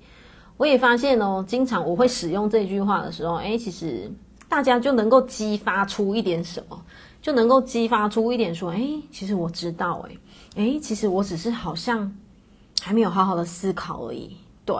[0.55, 4.09] 我也发现哦，经常我会使用这句话的时候，诶，其实
[4.49, 6.83] 大家就能够激发出一点什么，
[7.21, 10.17] 就能够激发出一点说，诶，其实我知道，诶，
[10.55, 12.11] 诶，其实我只是好像
[12.81, 14.35] 还没有好好的思考而已。
[14.65, 14.75] 对，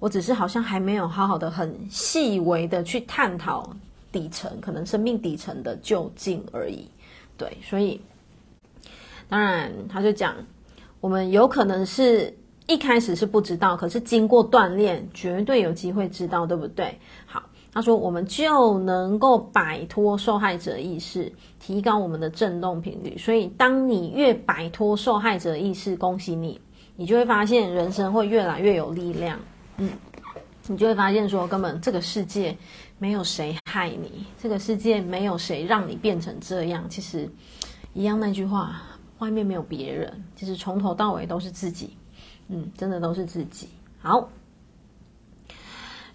[0.00, 3.70] 我只是好像还没有好好的、很细微的去探讨
[4.10, 6.88] 底层，可能生命底层的究竟而已。
[7.36, 8.00] 对，所以
[9.28, 10.34] 当然他就讲，
[11.00, 16.98] 我们有可能是一开始是不知道，可是经过锻炼，绝对有机会知道，对不对？
[17.24, 23.16] 好，他说我们就能够摆脱受害者意识，提高我们的振动频率。
[23.18, 26.60] 所以，当你越摆脱受害者意识，恭喜你。
[27.00, 29.38] 你就会发现人生会越来越有力量，
[29.76, 29.88] 嗯，
[30.66, 32.56] 你就会发现说，根本这个世界
[32.98, 36.84] 没有谁害你，这个世界没有谁让你变成这样。
[36.88, 37.30] 其实，
[37.94, 38.82] 一样那句话，
[39.20, 41.96] 外面没有别人，其实从头到尾都是自己，
[42.48, 43.68] 嗯，真的都是自己。
[44.00, 44.28] 好，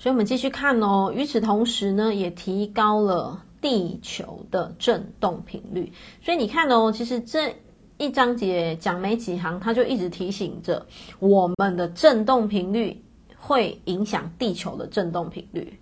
[0.03, 1.13] 所以我们继续看哦。
[1.15, 5.89] 与此同时呢，也提高了地球的振动频率。
[6.21, 7.55] 所以你看哦，其实这。
[7.99, 10.83] 一章节讲没几行，它就一直提醒着
[11.19, 13.01] 我们的振动频率
[13.37, 15.79] 会影响地球的振动频率。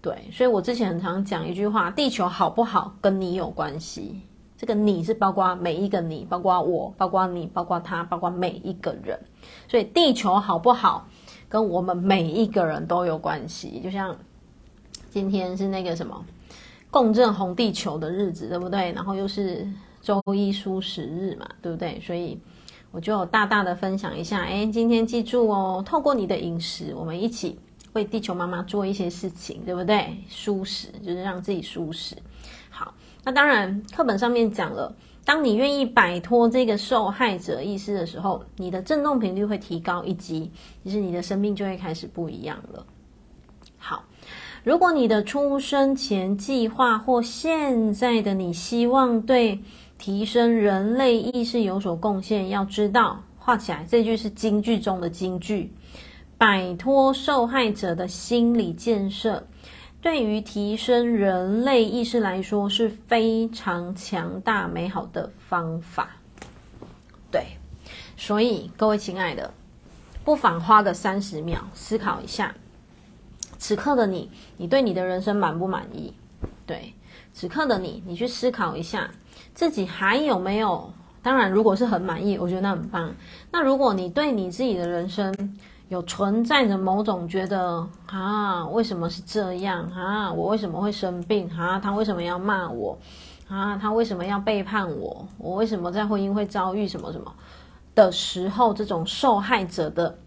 [0.00, 4.18] 对，所以我之前很常讲一句话：地球好不好跟你有关系。
[4.56, 9.18] 这个你是包括每一个你，包括我，包括你，包括他，包括每一个人。
[9.66, 11.08] 所以地球好不好
[11.48, 13.80] 跟我们每一个人都有关系。
[13.82, 14.16] 就像
[15.10, 16.24] 今天是那个什么
[16.90, 18.92] 共振红地球的日子，对不对？
[18.92, 19.66] 然后又是。
[20.00, 22.00] 周一舒食日嘛，对不对？
[22.00, 22.40] 所以
[22.92, 27.58] 我就大大的分享一下，哎，今天记住哦，透过你的饮食，我们一起
[27.92, 30.16] 为地球妈妈做一些事情，对不对？
[30.28, 32.16] 舒食就是让自己舒适。
[32.70, 34.94] 好，那当然课本上面讲了，
[35.28, 40.50] 当你愿意摆脱这个受害者意识的时候，你的振动频率会提高一级，
[40.82, 42.86] 其实你的生命就会开始不一样了。
[43.76, 44.04] 好，
[44.64, 49.60] 如果你的出生前计划或现在的你希望对
[49.98, 55.70] 提升人类意识有所贡献，要知道画起来，这句是京剧中的京剧。
[56.38, 59.46] 摆脱受害者的心理建设，
[60.00, 66.16] 对于提升人类意识来说是非常强大美好的方法。
[67.30, 67.44] 对，
[68.16, 69.52] 所以各位亲爱的，
[70.24, 72.54] 不妨花个三十秒思考一下，
[73.58, 76.14] 此刻的你，你对你的人生满不满意？
[76.64, 76.94] 对，
[77.32, 79.10] 此刻的你，你去思考一下。
[79.52, 80.92] 自己还有没有？
[81.20, 83.12] 当然，如果是很满意，我觉得那很棒。
[83.50, 85.34] 那如果你对你自己的人生
[85.88, 90.30] 有存在着某种觉得啊，为什么是这样啊？
[90.32, 91.80] 我为什么会生病啊？
[91.80, 92.98] 他为什么要骂我
[93.48, 93.76] 啊？
[93.78, 95.26] 他为什么要背叛我？
[95.38, 97.34] 我为什么在婚姻会遭遇什么什么
[97.94, 100.18] 的时候，这种受害者的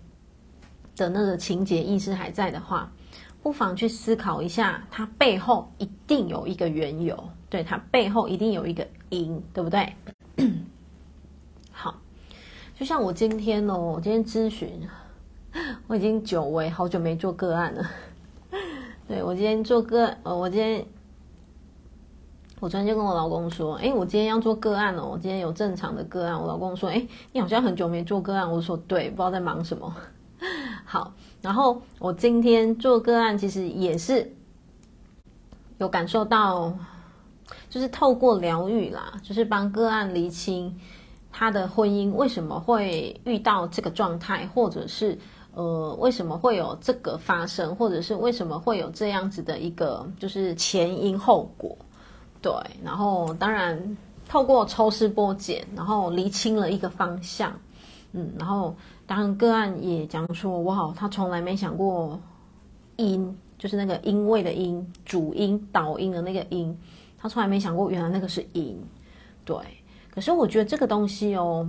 [0.95, 2.91] 的那个情节意识还在的话，
[3.43, 7.23] 不妨去思考一下，它背后一定有一个缘由。
[7.51, 9.93] 对，它背后一定有一个因，对不对？
[11.71, 11.95] 好，
[12.79, 14.87] 就像我今天哦，我今天咨询，
[15.87, 17.89] 我已经久违，好久没做个案了。
[19.07, 20.85] 对，我今天做个，呃，我今天，
[22.59, 26.39] 我昨天就跟我老公说，哎，我今天要做个案哦，我今天有正常的个案。
[26.39, 28.49] 我老公说，哎，你好像很久没做个案。
[28.49, 29.93] 我说，对，不知道在忙什么。
[30.85, 34.33] 好，然后我今天做个案，其实也是
[35.77, 36.73] 有感受到。
[37.69, 40.77] 就是透过疗愈啦，就是帮个案厘清
[41.31, 45.17] 他的婚姻为什么会遇到这个状态，或者是
[45.53, 51.77] 呃为什么会有这个发生，或者是为什么会有这样子的一个就是前因后果，
[52.41, 52.51] 对。
[52.83, 57.51] 然后当然透过抽丝剥茧，然后厘清了一个方向，
[58.13, 62.19] 嗯，然后当然个案也讲说，哇，他从来没想过
[62.95, 66.77] 因，就是那个因为的因，主因导因的那个因。
[67.23, 68.75] 他从来没想过，原来那个是因，
[69.45, 69.55] 对。
[70.09, 71.67] 可是我觉得这个东西哦，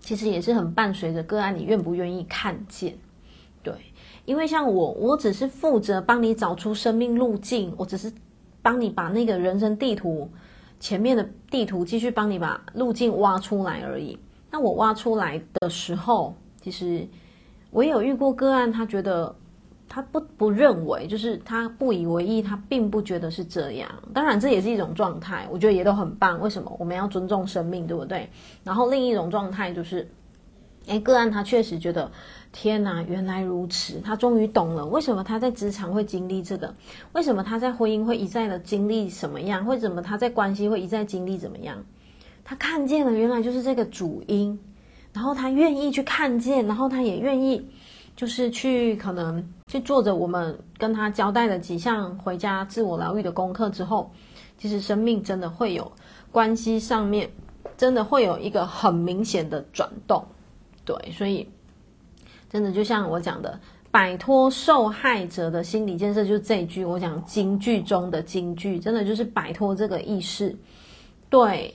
[0.00, 2.98] 其实也是很伴随着个案，你愿不愿意看见？
[3.62, 3.72] 对，
[4.24, 8.10] 因为像我，我只是负责帮你找出生命路径，我只是
[8.62, 10.30] 帮你把那个人生地图
[10.80, 14.18] 前面的地图继续帮你把路径挖出来而已。
[14.50, 17.06] 那我挖出来的时候，其实
[17.70, 19.36] 我也有遇过个案，他觉得
[19.90, 23.90] 他不不认为，就是他不以为意，他并不觉得是这样。
[24.14, 26.40] 当然，这也是一种状态，我觉得也都很棒。
[26.40, 26.74] 为什么？
[26.78, 28.30] 我们要尊重生命，对不对？
[28.64, 30.08] 然后另一种状态就是。
[30.86, 32.10] 哎，个案他确实觉得，
[32.52, 36.74] 天哪，原来如此，他终于懂了为什么他在职场会经历这个，
[37.12, 41.84] 为什么他在婚姻会一再的经历什么样，为什么他在关系会一再经历怎么样，
[42.42, 44.58] 他看见了，原来就是这个主因，
[45.12, 47.68] 然后他愿意去看见，然后他也愿意，
[48.20, 54.12] 就是去可能去做着我们跟他交代的几项回家自我疗愈的功课之后，
[54.58, 55.90] 其实生命真的会有
[56.30, 57.30] 关系上面
[57.78, 60.22] 真的会有一个很明显的转动。
[60.84, 61.48] 对，所以
[62.50, 63.58] 真的就像我讲的，
[63.90, 70.54] 摆脱受害者的心理建设，就是这一句我讲金句中的金句，真的就是摆脱这个意识，
[71.30, 71.74] 对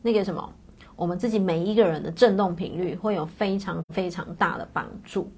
[0.00, 0.48] 那个什么，
[0.96, 5.30] 我们自己每一个人的振动频率会有非常非常大的帮助。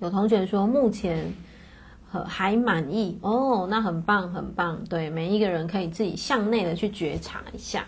[0.00, 1.32] 有同学说目前
[2.26, 4.82] 还满意哦，那很棒很棒。
[4.88, 7.86] 对，每一个人可以自己向内的去觉察一下。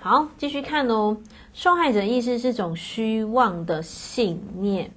[0.00, 1.16] 好，继续看哦。
[1.52, 4.92] 受害者意识是种虚妄的信念，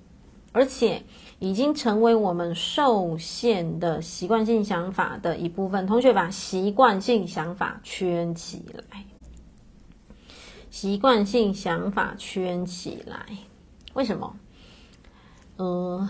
[0.52, 1.02] 而且
[1.40, 5.88] 已经成为我们受限的习惯性想法的一部分。
[5.88, 9.04] 同学把习惯性想法圈起来。
[10.72, 13.28] 习惯性想法圈起来，
[13.94, 14.36] 为什么？
[15.58, 16.10] 呃，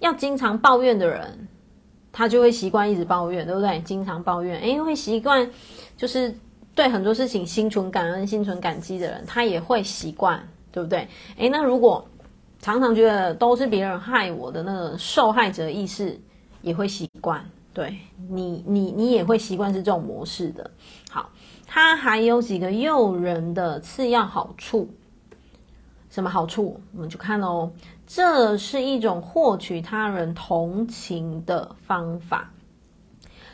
[0.00, 1.46] 要经常抱怨的人，
[2.10, 3.80] 他就会习惯一直抱怨，对不对？
[3.82, 5.48] 经常抱怨，诶，会习惯
[5.96, 6.34] 就是。
[6.72, 11.06] 对很多事情心存感恩、心存感激的人，他也会习惯，对不对？
[11.36, 12.06] 诶，那如果
[12.60, 16.18] 常常觉得都是别人害我的那个受害者意识，
[16.62, 17.44] 也会习惯。
[17.74, 17.98] 对
[18.30, 20.70] 你，你，你也会习惯是这种模式的。
[21.10, 21.28] 好，
[21.72, 24.90] 它还有几个诱人的次要好处。
[26.10, 26.80] 什么好处？
[26.92, 27.70] 我们就看哦，
[28.08, 32.50] 这是一种获取他人同情的方法。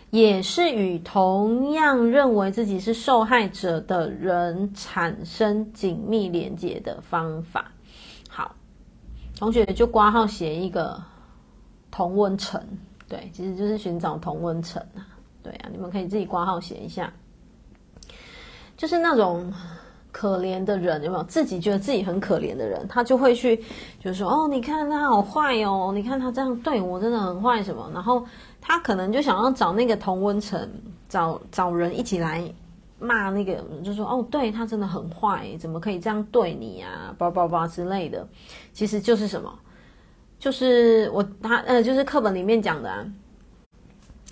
[0.08, 7.70] 也是与同样认为自己是受害者的人产生紧密连接的方法。
[8.30, 8.54] 好，
[9.38, 10.98] 同学就挂号写一个
[11.90, 12.58] 同温层，
[13.06, 15.04] 对，其实就是寻找同温层啊。
[15.42, 17.12] 对啊，你们可以自己挂号写一下，
[18.76, 19.52] 就是那种
[20.12, 23.56] 可怜的人，有没有自己觉得自己很可怜的人，他就会去，
[24.00, 28.24] 就是说，哦，你看他好坏哦，你看他这样对我真的很坏什么，然后。
[28.68, 30.68] 他可能就想要找那个同温层，
[31.08, 32.42] 找找人一起来
[32.98, 37.14] 骂那个，就说哦，对他真的很坏，怎么可以这样对你啊？
[37.16, 38.26] 叭叭叭之类的，
[38.72, 39.56] 其实就是什么？
[40.40, 43.06] 就是我他呃，就是课本里面讲的啊，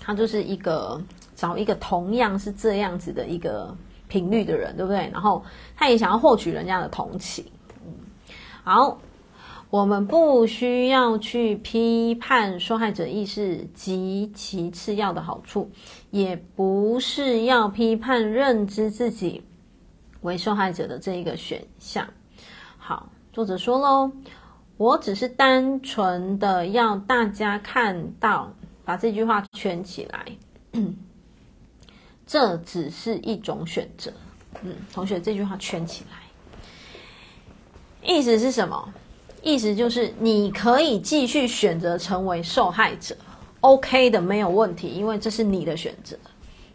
[0.01, 1.01] 他就是一个
[1.33, 3.73] 找一个同样是这样子的一个
[4.07, 5.09] 频率的人，对不对？
[5.11, 5.43] 然后
[5.75, 7.45] 他也想要获取人家的同情。
[8.63, 8.99] 好。
[9.71, 15.69] 我们不需要去批判受害者意识及其次要的好处，
[16.11, 19.43] 也不是要批判认知自己
[20.21, 22.07] 为受害者的这一个选项。
[22.77, 24.11] 好，作者说喽，
[24.77, 28.53] 我只是单纯的要大家看到，
[28.85, 30.25] 把这句话圈起来。
[32.27, 34.11] 这只是一种选择。
[34.63, 36.17] 嗯，同学，这句话圈起来，
[38.01, 38.93] 意思是什么？
[39.43, 43.15] 意思就是，你可以继续选择成为受害者
[43.59, 46.17] ，OK 的，没有问题，因为这是你的选择。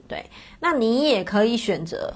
[0.07, 0.25] 对，
[0.61, 2.15] 那你也可以选择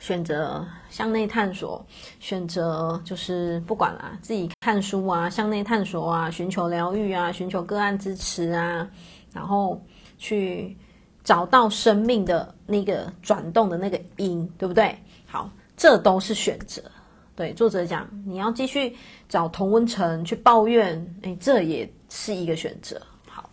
[0.00, 1.84] 选择向内探索，
[2.20, 8.88] 选择就是不管啦，自己看书啊，向内探索啊，寻求疗愈啊，寻求个案支持啊，
[9.32, 9.78] 然后
[10.16, 10.76] 去
[11.24, 14.96] 找到生命的那个转动的那个因，对不对？
[15.26, 16.82] 好，这都是选择。
[17.34, 18.94] 对，作者讲，你要继续
[19.28, 23.00] 找同温层去抱怨，诶，这也是一个选择。
[23.26, 23.50] 好，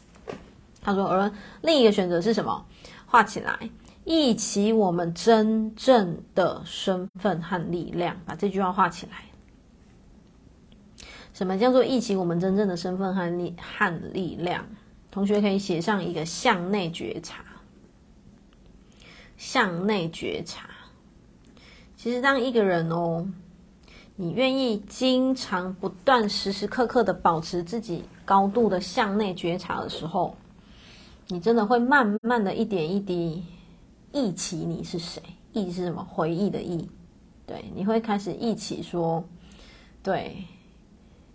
[0.83, 1.31] 他说，而
[1.61, 2.63] 另一个选择是什么？
[3.07, 3.57] 画起来，
[4.03, 8.15] 忆起我们真正的身份和力量。
[8.25, 9.13] 把这句话画起来。
[11.33, 14.63] 什么叫做忆起我们真正的身份和力和力量？
[15.09, 17.43] 同学可以写上一个向内觉察。
[19.41, 20.69] 向内觉察。
[21.97, 23.27] 其实当一个人哦。
[24.17, 30.35] 你愿意经常不断、时时刻刻的保持自己高度的向内觉察的时候，
[31.27, 33.43] 你真的会慢慢的一点一滴
[34.11, 35.23] 忆起你是谁。
[35.53, 36.05] 忆是什么？
[36.07, 36.87] 回忆的忆。
[37.47, 39.23] 对，你会开始忆起说，
[40.03, 40.45] 对，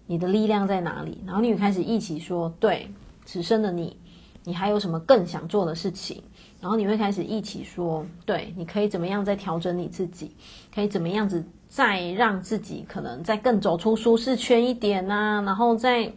[0.06, 1.20] 你的力量在哪里？
[1.26, 2.88] 然后你会开始忆起说，对，
[3.24, 3.96] 此生的你，
[4.44, 6.22] 你还有什么更想做的事情？
[6.66, 10.32] 然后你会开始一起说，对，你可以怎么样再调整你自己，
[10.74, 16.12] 可以怎么样子再让自己可能再更走出舒适圈一点啊，然后再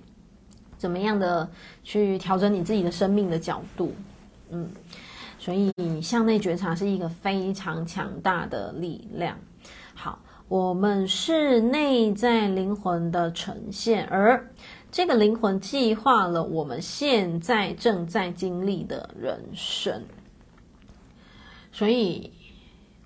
[0.75, 1.47] 怎么样的
[1.83, 3.93] 去调整你自己的生命的角度，
[4.49, 4.67] 嗯，
[5.37, 5.71] 所以
[6.01, 9.37] 向内觉察是一个非常强大的力量。
[9.93, 14.49] 好，我们是内在灵魂的呈现，而
[14.91, 20.01] 这个灵魂计划了我们现在正在经历的人生。
[21.80, 22.30] 所以，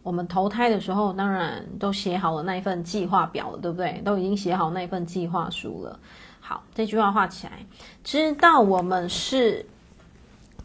[0.02, 4.02] 我们投胎的时候，当然都写好了那一份计划表了，对不对？
[4.04, 6.00] 都已经写好那份计划书了。
[6.40, 7.64] 好，这句话画起来，
[8.04, 9.64] 知道我们是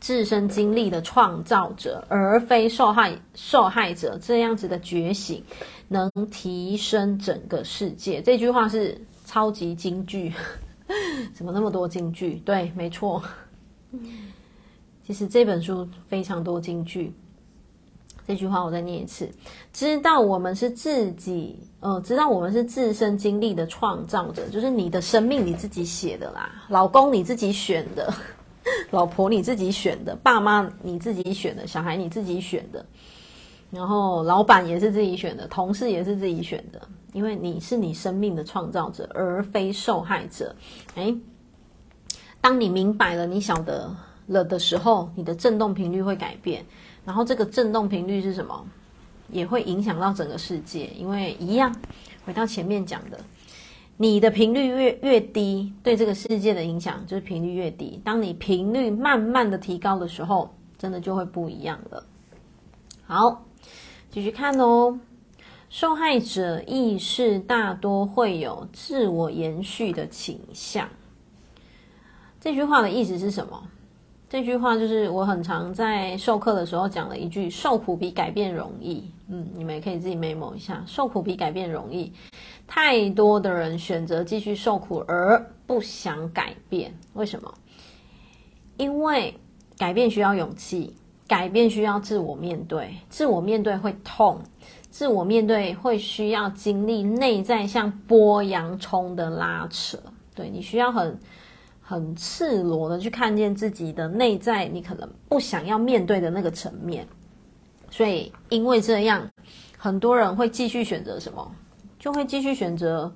[0.00, 5.44] 自身经历的创造者，而非受害受害者，这样子的觉醒
[5.88, 8.22] 能提升整个世界。
[8.22, 10.32] 这句话是超级金句，
[11.34, 12.36] 怎么那么多金句？
[12.42, 13.22] 对，没错。
[15.06, 17.12] 其实这本书非常多金句。
[18.28, 19.26] 这句话我再念一次：
[19.72, 28.12] 知道我们是自己，呃，知道我们是自身经历的创造者，就是你的生命你自己写的啦，老公你自己选的，
[28.92, 32.84] 老婆你自己选的，爸妈你自己选的，小孩你自己选的，
[33.70, 40.54] 然后老板也是自己选的，同事也是自己选的，因为你是你生命的创造者，而非受害者。
[40.96, 41.16] 诶，
[42.42, 43.90] 当你明白了，你晓得
[44.26, 46.62] 了的时候，你的振动频率会改变。
[47.08, 48.66] 然后这个振动频率是什么？
[49.30, 51.74] 也会影响到整个世界，因为一样，
[52.26, 53.18] 回到前面讲的，
[53.96, 57.98] 你的频率越越低，对这个世界的影响就是频率越低。
[58.04, 62.04] 当你频率慢慢的提高的时候，真的就会不一样了。
[63.06, 63.46] 好，
[64.10, 65.00] 继续看哦。
[65.70, 70.86] 受害者意识大多会有自我延续的倾向。
[72.38, 73.66] 这句话的意思是什么？
[74.28, 79.10] 这句话就是我很常在授课的时候讲的一句：受苦比改变容易。
[79.28, 82.12] 嗯，你们也可以自己 memo 一下，受苦比改变容易。
[82.66, 87.54] 太多的人选择继续受苦而不想改变，为什么？
[88.76, 89.34] 因为
[89.78, 90.94] 改变需要勇气，
[91.26, 94.42] 改变需要自我面对，自我面对会痛，
[94.90, 99.98] 自我面对会需要经历内在像剥洋葱的拉扯。
[100.34, 101.18] 对，你需要很。
[101.90, 107.08] 很赤裸的去看见自己的内在，你可能不想要面对的那个层面，
[107.88, 109.26] 所以因为这样，
[109.78, 111.50] 很多人会继续选择什么？
[111.98, 113.10] 就会继续选择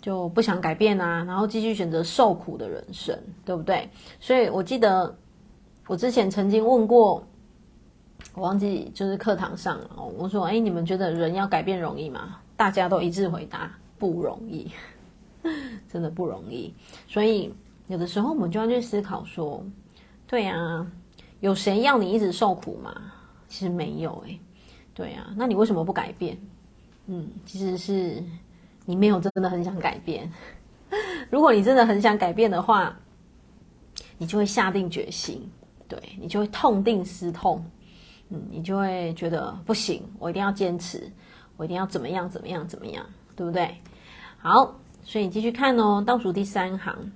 [0.00, 3.88] 就不想改变啊，然后继续选择受苦的人生，对不对？
[4.18, 5.16] 所以我记得
[5.86, 7.24] 我之前曾经问过，
[8.34, 13.70] 我忘记就是课堂上哦，我说：“哎，你们觉得人要改变容易吗？”大家都一致回答：
[14.00, 14.68] 不容易，
[15.88, 16.74] 真的不容易。
[17.06, 17.54] 所以。
[17.88, 19.64] 有的时候，我们就要去思考说
[20.28, 20.86] ：“对呀，
[21.40, 22.94] 有谁要你一直受苦吗？
[23.48, 24.38] 其实没有诶，
[24.94, 26.38] 对呀，那你为什么不改变？
[27.06, 28.22] 嗯，其实是
[28.84, 30.30] 你没有真的很想改变。
[31.30, 32.94] 如果你真的很想改变的话，
[34.18, 35.50] 你就会下定决心，
[35.88, 37.64] 对，你就会痛定思痛，
[38.28, 41.10] 嗯，你就会觉得不行，我一定要坚持，
[41.56, 43.74] 我一定要怎么样怎么样怎么样，对不对？
[44.36, 47.10] 好，所以你继续看哦，倒数第三行。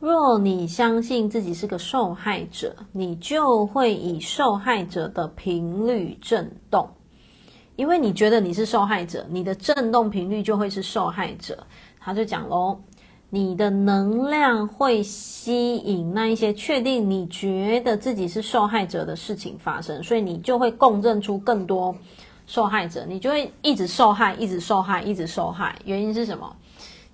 [0.00, 6.88] 若你相信自己是个受害者，你就会以受害者的频率振动，
[7.74, 11.66] 因为你觉得你是受害者，你的振动频率就会是受害者。
[11.98, 12.78] 他就讲喽，
[13.28, 21.92] 你的能量会吸引那一些确定你觉得自己是受害者的事情发生，所以你就会共振出更多
[22.46, 25.76] 受害者，你就会一直受害，一直受害，一直受害。
[25.84, 26.54] 原因是什么？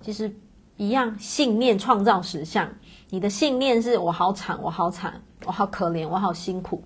[0.01, 0.31] 其实。
[0.77, 2.69] 一样，信念创造实相。
[3.09, 6.83] 你的信念是我好惨，我好惨，我好可怜，我好辛苦，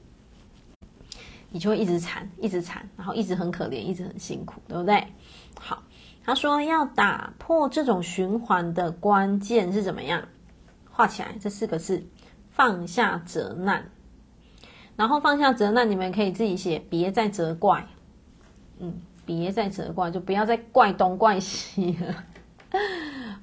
[1.49, 5.07] 你就会一直惨，一直惨，然后一直很可怜，一直很辛苦，对不对？
[5.59, 5.81] 好，
[6.23, 10.27] 他说要打破这种循环的关键是怎么样？
[10.91, 12.05] 画起来这四个字：
[12.51, 13.89] 放下责难。
[14.95, 17.87] 然后放下责难，你们可以自己写，别再责怪。
[18.79, 22.25] 嗯，别再责怪，就不要再怪东怪西了。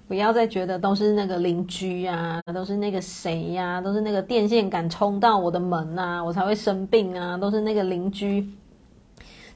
[0.09, 8.48] 不要再觉得都是那个邻居呀，都是那个谁呀，都是那个电线杆冲到我的门啊，我才会生病啊，都是那个邻居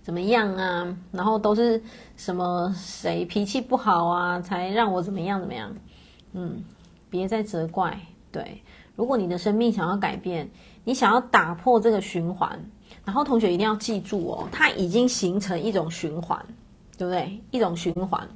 [0.03, 0.97] 怎么样啊？
[1.13, 1.81] 然后都是
[2.17, 5.73] 什么谁脾气不好啊，才让我怎么样怎么样？
[6.33, 6.65] 嗯，
[7.09, 7.97] 别再责怪。
[8.33, 8.61] 对，
[8.97, 10.51] 如果你的生命想要改变，
[10.83, 12.59] 你想要打破这个循环，
[13.05, 16.45] 然后同学一定要记住哦，它已经形成一种循环，
[16.99, 17.41] 对不对？
[17.53, 18.29] 一种循环，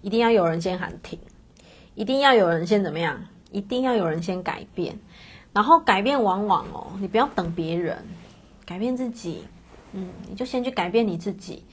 [0.00, 1.18] 一定要有人先喊停。
[1.96, 3.18] 一定要有人先怎么样？
[3.50, 4.96] 一定要有人先改变。
[5.52, 8.04] 然后改变往往哦，你不要等别人，
[8.66, 9.44] 改变自己，
[9.92, 11.64] 嗯，你就先去改变你自己，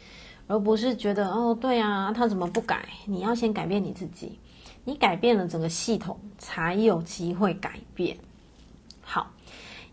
[0.47, 2.87] 而不是觉得哦，对啊，他怎么不改？
[3.05, 4.39] 你要先改变你自己，
[4.85, 8.17] 你改变了整个系统，才有机会改变。
[9.01, 9.31] 好，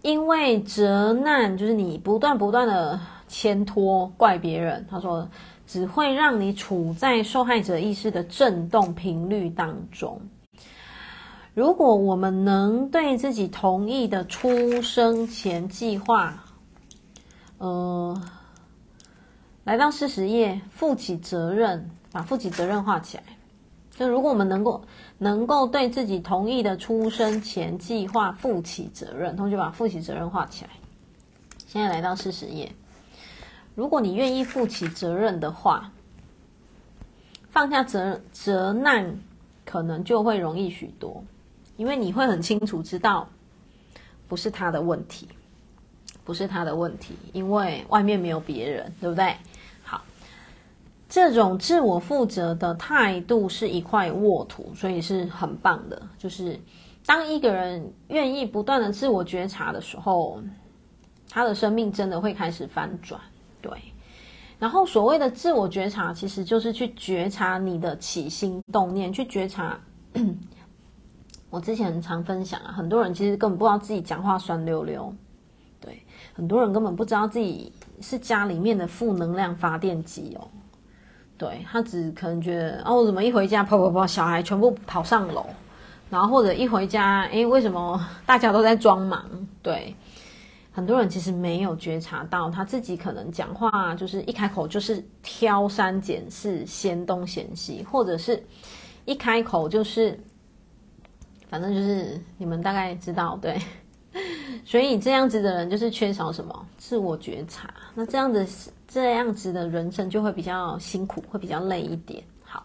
[0.02, 5.28] 因为责难就是你不断不断的牵拖怪别人，他说。
[5.70, 10.20] 只会让你处在受害者意识的震动频率当中。
[11.54, 16.42] 如果我们能对自己同意的出生前计划，
[17.58, 18.20] 呃，
[19.62, 23.22] 来到四十页，负起责任，把负起责任画起来。
[23.96, 24.82] 就如果我们能够
[25.18, 30.70] 能够对自己同意的出生前计划负起责任，同学把负起责任画起来。
[31.68, 32.72] 现在来到四十页。
[33.80, 35.90] 如果你愿意负起责任的话，
[37.48, 39.18] 放下责责难，
[39.64, 41.24] 可能就会容易许多，
[41.78, 43.26] 因为你会很清楚知道，
[44.28, 45.26] 不是他的问题，
[46.26, 49.34] 不是他的问题，因为外面没有别人，对不对？
[49.82, 50.02] 好，
[51.08, 56.02] 这种自我负责的态度是一块沃土，所以是很棒的。
[56.18, 56.60] 就是
[57.06, 60.42] 当一个人愿意不断的自我觉察的时候，
[61.30, 63.18] 他的生命真的会开始翻转。
[63.60, 63.72] 对，
[64.58, 69.78] 然后所谓的自我觉察，其实就是去觉察你的起心动念，去觉察。
[71.50, 75.12] 我之前很常分享啊，很多人其实根本不知道自己讲话酸溜溜，
[75.80, 76.00] 对，
[76.32, 80.46] 很多人根本不知道自己是家里面的负能量发电机哦，
[81.36, 85.44] 对，他只可能觉得哦，我怎么一回家跑跑跑，小孩全部跑上楼，
[86.08, 89.24] 然后或者一回家，诶，为什么大家都在装忙？
[89.62, 89.94] 对。
[90.72, 98.42] 很多人其实没有觉察到，他自己可能讲话就是一开口就是挑三拣四、嫌东嫌西，或者是
[99.04, 100.18] 一开口就是，
[101.48, 103.58] 反正就是你们大概知道，对。
[104.64, 112.22] 所以这样子的人就是缺少什么自我觉察，那这样子这样子的人生就会比较辛苦，会比较累一点。
[112.42, 112.64] 好，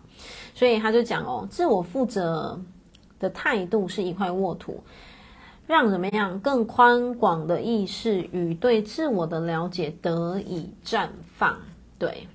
[0.55, 2.59] 所以他就讲哦，自我负责
[3.19, 4.83] 的态度是一块沃土。
[5.67, 11.57] 让怎么样更宽广的意识与对自我的了解得以绽放。
[11.97, 12.27] 对，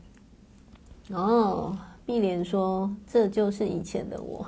[1.11, 4.45] 哦，碧莲说这就是以前的我。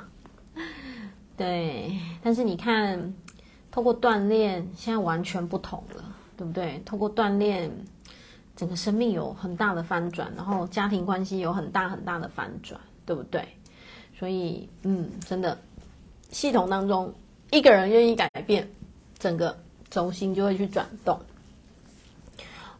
[1.37, 3.15] 对，但是你看，
[3.71, 6.05] 透过锻炼，现在完全不同了，
[6.37, 6.83] 对不对？
[6.85, 7.71] 透过锻炼，
[8.57, 13.47] 整个生命有很大的翻转，然后家庭关系有很大很大的翻转，对不对？
[14.19, 15.57] 所以，嗯，真的，
[16.31, 17.15] 系统当中。
[17.53, 18.67] 一个人愿意改变，
[19.19, 19.59] 整个
[19.91, 21.21] 轴心就会去转动。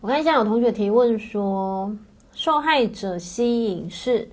[0.01, 1.95] 我看一下有同学提问说，
[2.33, 4.31] 受害者吸引是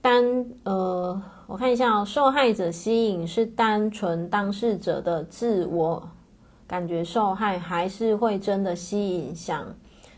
[0.00, 6.10] 单呃，我看一下哦，受害者吸引是单纯当事者的自我
[6.66, 9.72] 感觉受害，还是会真的吸引想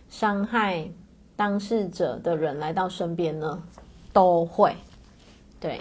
[0.08, 0.88] 伤害
[1.36, 3.62] 当事者的人来到身边呢？
[4.14, 4.74] 都会，
[5.60, 5.78] 对。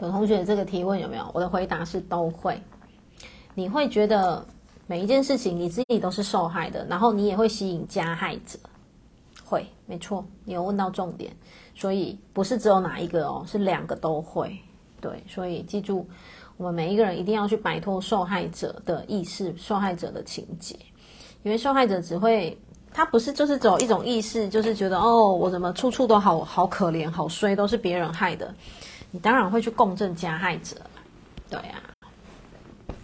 [0.00, 1.30] 有同学这个提问有没有？
[1.34, 2.60] 我的回答是都会。
[3.54, 4.44] 你会觉得
[4.86, 8.58] 每一件事情你自己都是受害的，然后你也会吸引加害者。
[9.44, 11.32] 会，没错，你有问到重点。
[11.74, 14.56] 所以不是只有哪一个哦，是两个都会。
[15.00, 16.06] 对，所以记住，
[16.56, 20.76] 我们每一个人一定要去摆脱受害者的意识、受害者的情节，
[21.44, 22.58] 因为受害者只会，
[22.92, 28.52] 他不是就是只有一种意识，就是觉得哦，我怎么处处都好好可怜、好衰，都是别人害的。
[29.10, 30.76] 你当然会去共振加害者，
[31.48, 31.80] 对啊，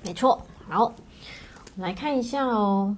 [0.04, 0.42] 没错。
[0.68, 2.94] 好，我们来看一下哦。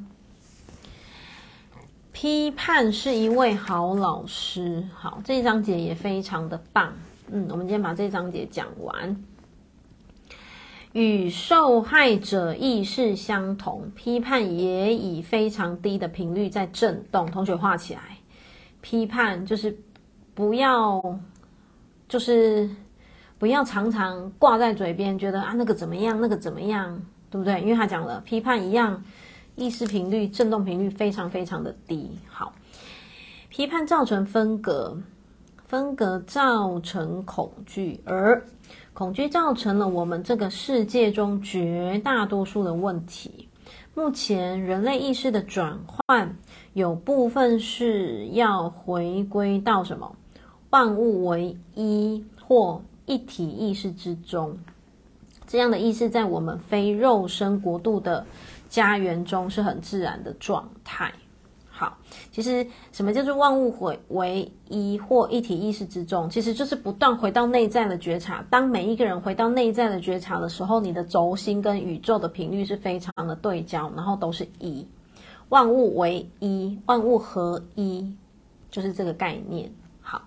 [2.12, 4.88] 批判是一位好老师。
[4.92, 6.94] 好，这一章节也非常的棒。
[7.30, 9.24] 嗯，我们今天把这一章节讲完。
[10.92, 17.30] 与受害者意识相同，批判也以非常低的频率在震动。
[17.30, 18.18] 同学画起来，
[18.80, 19.78] 批判就是
[20.34, 21.20] 不要，
[22.08, 22.68] 就是。
[23.46, 27.60] 不要常常挂在嘴边，觉得啊那个怎么样，那个怎么样，对不对？
[27.60, 29.04] 因为他讲了批判一样，
[29.54, 32.10] 意识频率、振动频率非常非常的低。
[32.28, 32.52] 好，
[33.48, 34.98] 批判造成分隔，
[35.64, 38.44] 分隔造成恐惧，而
[38.92, 43.48] 恐惧造成了我们这个世界中绝大多数的问题。
[43.94, 46.36] 目前人类意识的转换，
[46.72, 50.16] 有部分是要回归到什么？
[50.70, 52.82] 万物为一或。
[53.06, 54.58] 一体意识之中，
[55.46, 58.26] 这样的意识在我们非肉身国度的
[58.68, 61.12] 家园中是很自然的状态。
[61.68, 61.98] 好，
[62.32, 66.28] 其实什么叫做万物回为一或一体意识之中？
[66.30, 68.42] 其实就是不断回到内在的觉察。
[68.48, 74.88] 当每一个人回到内在的觉察的时候，你的轴心跟宇宙的频率是非常的对焦，然后都是一，
[75.50, 78.10] 万物为一，万物合一，
[78.70, 79.70] 就是这个概念。
[80.00, 80.22] 好，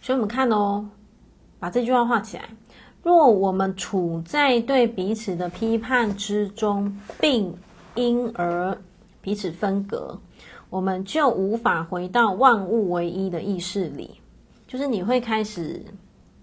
[0.00, 0.88] 所以我们看哦，
[1.64, 2.44] 把这句话画起来。
[3.02, 7.56] 若我们处在对彼此的批判之中，并
[7.94, 8.76] 因而
[9.22, 10.20] 彼此分隔，
[10.68, 14.10] 我们就无法回到万物唯一的意识里。
[14.68, 15.82] 就是你会开始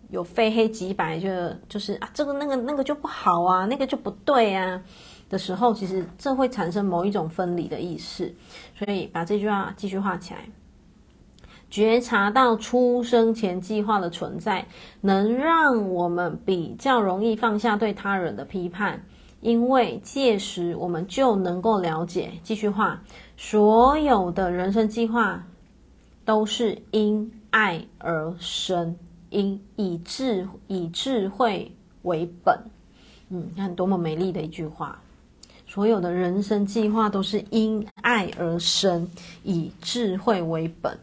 [0.10, 1.30] 有非黑即白，就
[1.70, 4.82] 就是啊，这个那个那个就不好啊，那个就不对啊
[5.30, 8.34] 的时候，其实这会产生某一种分离的意识。
[8.76, 10.40] 所以把这句话继续画起来，
[11.72, 14.68] 觉察到出生前计划的存在，
[15.00, 19.04] 能让我们比较容易放下对他人的批判。
[19.40, 23.02] 因为届时我们就能够了解，继续画，
[23.36, 25.44] 所有的人生计划
[26.24, 28.96] 都是因爱而生，
[29.32, 31.72] 因以智以智慧
[32.04, 32.56] 为本。
[33.30, 35.02] 嗯，你看多么美丽的一句话！
[35.66, 39.10] 所有的人生计划都是因爱而生，
[39.42, 40.96] 以智慧为本。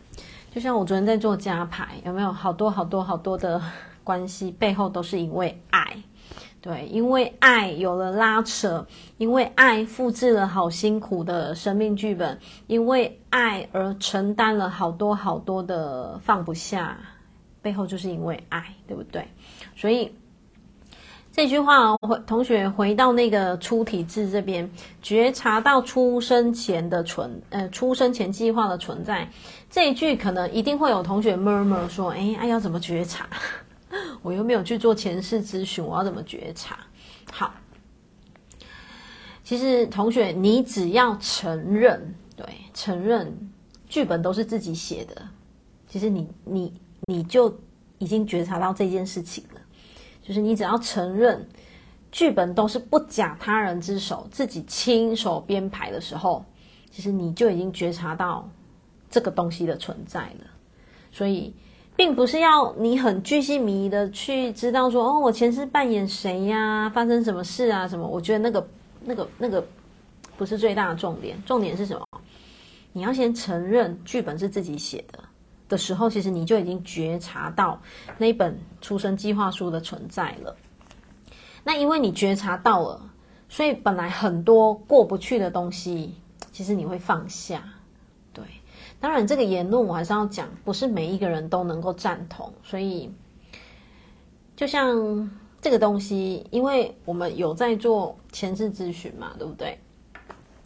[0.58, 3.62] 就像我昨天在做加牌，有没有好多好多好多的
[4.02, 6.02] 关系背后都是因为爱。
[6.60, 8.84] 对，因为爱有了拉扯，
[9.18, 12.36] 因为爱复制了好辛苦的生命剧本，
[12.66, 16.98] 因为爱而承担了好多好多的放不下，
[17.62, 19.28] 背后就是因为爱，对不对？
[19.76, 20.12] 所以
[21.38, 24.68] 这句话，回同学回到那个出体制这边，
[25.00, 29.30] 觉察到出生前的存，呃，出生前计划的存在，
[29.70, 33.28] 这一句可能一定会有同学 murmur 说，哎，爱要怎么觉察？
[34.20, 36.76] 我又没有去做前世咨询，我要怎么觉察？
[37.30, 37.54] 好，
[39.44, 43.32] 其实同学，你只要承认，对，承认
[43.88, 45.22] 剧本都是自己写的，
[45.86, 46.74] 其实你你
[47.06, 47.56] 你就
[47.98, 49.57] 已经觉察到这件事情了。
[50.28, 51.48] 就是你只要承认
[52.12, 56.44] 剧本都是不假他人之手，自己亲手编排的时候，
[56.90, 58.46] 其实你就已经觉察到
[59.08, 60.46] 这个东西的存在了。
[61.10, 61.54] 所以。
[61.96, 68.06] 并不是要你很巨细靡遗的去知道说哦，我前世扮演谁呀，发生什么事啊，什么？
[68.06, 68.68] 我觉得那个、
[69.04, 69.66] 那个、那个
[70.36, 71.36] 不是最大的重点。
[71.44, 72.06] 重点是什么？
[72.92, 75.18] 你要先承认剧本是自己写的
[75.68, 77.80] 的时候，其实你就已经觉察到
[78.16, 80.56] 那本出生计划书的存在了。
[81.64, 83.10] 那因为你觉察到了，
[83.48, 86.14] 所以本来很多过不去的东西，
[86.50, 87.62] 其实你会放下。
[88.32, 88.44] 对
[89.00, 92.52] 当然，这个言论我还是要讲，不是每一个人都能够赞同。
[92.62, 93.12] 所以，
[94.56, 99.78] 就像这个东西，因为我们有在做前世咨询嘛，对不对？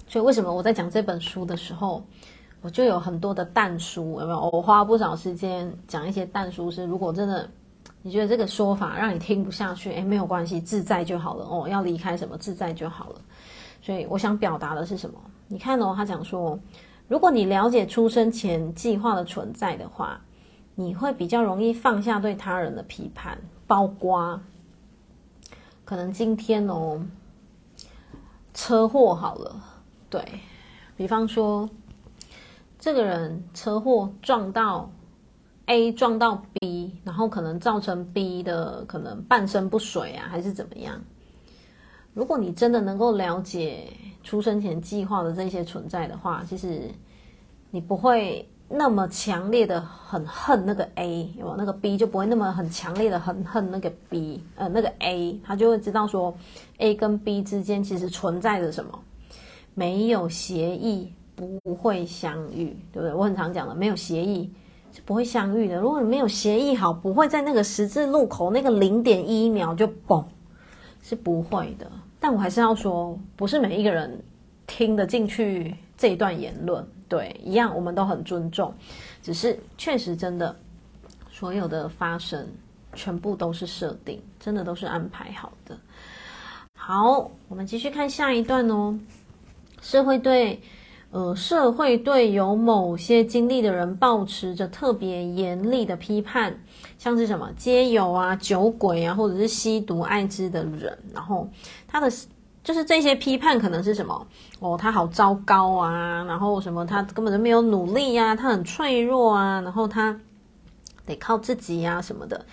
[0.06, 2.04] 所以，为什么我在讲这本书的时候，
[2.62, 4.50] 我就有很多的但书，有没有？
[4.52, 7.48] 我花不少时间讲一些但书，是如果真的
[8.00, 11.44] 你觉得这个说法让你听不下去，诶，没有关系，自在就好了。
[11.44, 13.20] 哦，要离开什么，自在就好了。
[13.82, 15.20] 所以，我想表达的是什么？
[15.48, 16.58] 你看哦，他讲说。
[17.08, 20.18] 如果你了解出生前计划的存在的话，
[20.74, 23.36] 你会比较容易放下对他人的批判，
[23.66, 24.40] 包括
[25.84, 27.04] 可能今天哦，
[28.54, 29.60] 车祸好了，
[30.08, 30.24] 对，
[30.96, 31.68] 比方说
[32.82, 34.90] 这个人车祸撞到
[35.66, 41.00] A 撞到 B，然后可能造成 B 的可能半身不遂啊，还是怎么样？
[42.12, 43.86] 如果你真的能够了解。
[44.24, 46.82] 出生前计划的这些存在的话，其实
[47.72, 51.56] 你不会那么强烈的很恨那个 A，有没有？
[51.56, 56.32] 那个 B 就不会那么很强烈的很恨那个 B，呃，那个 A，他就会知道说
[56.78, 58.96] A 跟 B 之间其实存在着什么，
[59.74, 61.12] 没有协议
[61.64, 63.12] 不会相遇，对不对？
[63.14, 64.50] 我很常讲的，没有协议
[64.92, 65.76] 是不会相遇的。
[65.76, 70.24] 如果你没有协议好，不会在那个十字路口那个零点一秒就嘣，
[71.02, 71.90] 是不会的。
[72.20, 74.22] 但我还是要说，不是每一个人
[74.66, 78.72] 听得进去这一段言论，对，一样我们都很尊重，
[79.22, 80.54] 只是确实真的，
[81.30, 82.46] 所有的发生
[82.94, 85.76] 全部都是设定，真的都是安排好的。
[86.76, 88.98] 好，我们继续看下一段哦。
[89.80, 90.60] 社会对，
[91.12, 96.58] 呃，社会对有某些经历的人抱持着特别严厉的批判。
[96.96, 101.46] 像是什么街友啊、酒鬼啊，或者是吸毒、艾滋的人，然后
[101.86, 102.10] 他的
[102.64, 104.26] 就是这些批判可能是什么？
[104.60, 110.18] 哦，他好糟糕啊，然后什么他根本就没有努力啊，他很脆弱啊，然后他
[111.04, 112.46] 得靠自己呀、啊、什么的。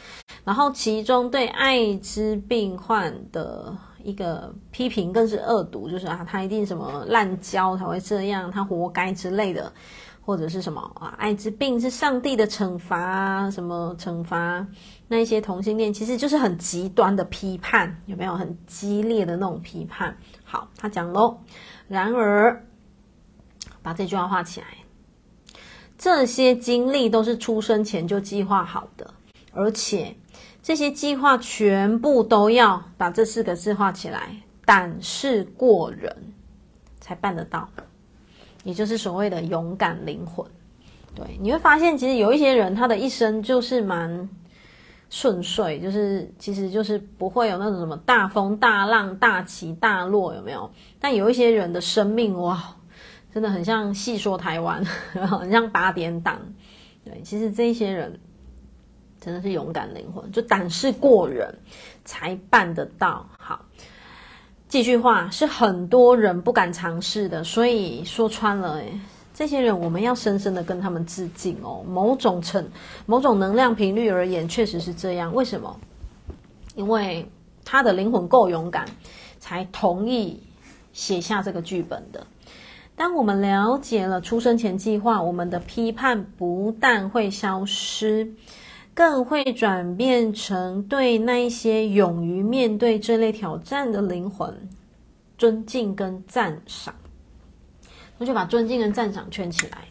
[0.43, 3.71] 然后其中对艾滋病患的
[4.03, 9.71] 一个批评更是恶毒，就是啊，他一定什么滥交才会这样，他活该之类的，
[10.21, 14.65] 或者是什么啊，艾滋病是上帝的惩罚啊，什么惩罚
[15.07, 20.17] 那一些同性恋，其实就是很极端的批判，有没有很激烈的那种批判？
[20.43, 21.37] 好，他讲喽。
[21.87, 22.65] 然而，
[23.81, 24.67] 把这句话画起来，
[25.97, 29.13] 这些经历都是出生前就计划好的，
[29.51, 30.15] 而且。
[30.61, 34.35] 这些计划全部都要把这四个字画起来，
[34.65, 36.33] 胆识过人
[36.99, 37.69] 才办得到，
[38.63, 40.45] 也就是所谓的勇敢灵魂。
[41.15, 44.29] 对，你会发现，其实有一些人他的一生就是蛮
[45.09, 50.69] 顺遂，就是其实就是不会有那种什么大风大浪、大起大落，有没有？
[50.99, 52.75] 但有一些人的生命哇，
[53.33, 54.83] 真的很像戏说台湾，
[55.15, 56.39] 很像八点档。
[57.03, 58.19] 对，其实这些人。
[59.21, 61.53] 真的是勇敢灵魂，就胆识过人
[62.05, 63.27] 才办得到。
[63.37, 63.65] 好，
[64.67, 68.99] 继续话是很多人不敢尝试的，所以说穿了，诶
[69.33, 71.83] 这些人我们要深深的跟他们致敬哦。
[71.87, 72.69] 某种程、
[73.05, 75.33] 某种能量频率而言，确实是这样。
[75.33, 75.79] 为什么？
[76.75, 77.29] 因为
[77.65, 78.85] 他的灵魂够勇敢，
[79.39, 80.43] 才同意
[80.91, 82.27] 写下这个剧本的。
[82.95, 88.33] 当我们了解了出生前计划，我们的批判不但会消失。
[88.99, 94.53] 更会转变成对那一些勇于面对这类挑战的灵魂
[95.37, 96.93] 尊敬跟赞赏，
[98.17, 99.85] 那就把尊敬跟赞赏圈起来。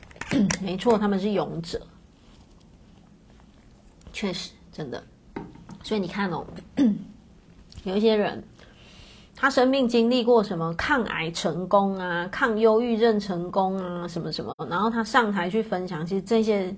[0.61, 1.81] 没错，他们是勇者，
[4.13, 5.03] 确实真的。
[5.83, 6.45] 所以你看哦，
[7.85, 8.45] 有一些人，
[9.35, 16.77] 他生命经历过什么抗癌成功啊，抗忧郁症成功啊，什么什么，然后他上台去分享，其实这些。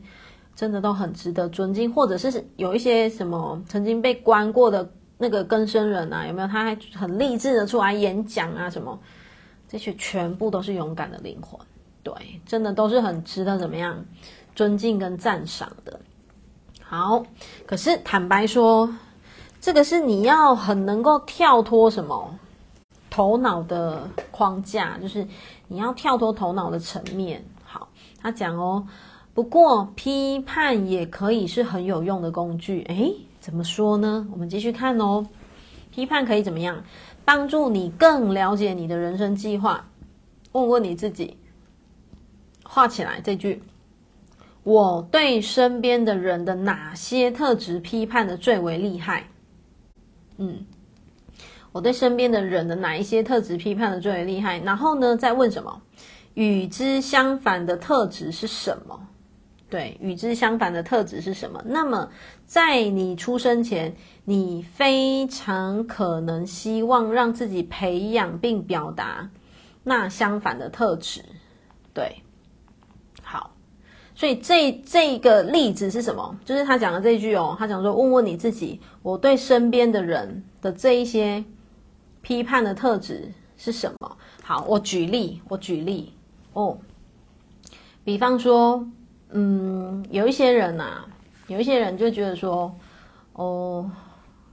[0.61, 4.87] 真的都很值得尊敬，或者是有一些什么曾经被关过的
[5.17, 6.49] 那个更生人啊，有没有？
[6.49, 8.99] 他还很励志的出来演讲啊，什么？
[9.67, 11.59] 这些全部都是勇敢的灵魂，
[12.03, 12.13] 对，
[12.45, 14.05] 真的都是很值得怎么样
[14.55, 15.99] 尊敬跟赞赏的。
[16.83, 17.25] 好，
[17.65, 18.95] 可是坦白说，
[19.63, 22.39] 这个是你要很能够跳脱什么
[23.09, 25.27] 头脑的框架，就是
[25.69, 27.43] 你要跳脱头脑的层面。
[27.65, 27.89] 好，
[28.21, 28.87] 他讲哦。
[29.33, 32.83] 不过，批判也可以是很有用的工具。
[32.89, 34.27] 诶，怎么说呢？
[34.33, 35.27] 我们继续看哦。
[35.91, 36.85] 批判可以怎么样？
[37.25, 39.89] 帮助你更了解你的人生计划。
[40.53, 41.37] 问问你自己，
[42.65, 43.63] 画起来这句：
[44.65, 49.29] 我对身边的人的哪些特质批判的最为厉害？
[50.39, 50.65] 嗯，
[51.73, 54.59] 我对身边的人的哪一些特质批判的最为厉害？
[54.61, 55.83] 然后呢，再问什么？
[56.35, 59.09] 与之相反的特质是什么？
[59.71, 61.63] 对，与之相反的特质是什么？
[61.65, 62.11] 那么，
[62.45, 63.95] 在你出生前，
[64.25, 69.31] 你非常可能希望让自己培养并表达
[69.85, 71.25] 那相反的特质。
[71.95, 72.21] 对，
[73.23, 73.53] 好，
[74.17, 76.37] 所以这这个例子是什么？
[76.45, 81.45] 就是他讲的这句哦，他讲说：“问问你自己，我对身边的人的这一些
[82.23, 86.13] 批判的特质是什么？”好，我举例，我举例
[86.55, 86.79] 哦，
[88.03, 88.85] 比方说。
[89.33, 91.07] 嗯，有一些人呐、啊，
[91.47, 92.75] 有一些人就觉得说，
[93.35, 93.89] 哦，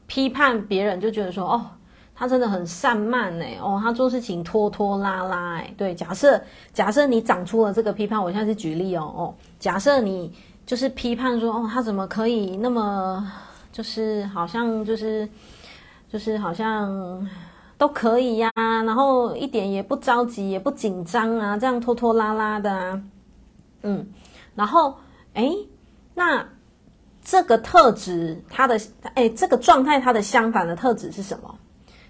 [0.06, 1.66] 批判别人就觉得说，哦，
[2.14, 6.40] 他真的很散漫哎，哦，他做事情拖拖拉拉哎，对，假设
[6.74, 10.32] 假设你长出了这个批判，我现在是举例哦哦，假设你
[10.66, 13.32] 就是批判说，哦，他怎么可以那么
[13.72, 15.28] 就是好像就是
[16.08, 17.28] 就是好像
[17.80, 23.02] 都可以呀、然后一点也不着急也不紧张啊，这样拖拖拉拉的啊，
[23.82, 24.08] 嗯。
[24.58, 24.95] 然后，
[25.36, 25.49] 哎，
[26.16, 26.49] 那
[27.24, 28.82] 这个特质，它的
[29.14, 31.55] 哎，这个状态，它的相反的特质是什么？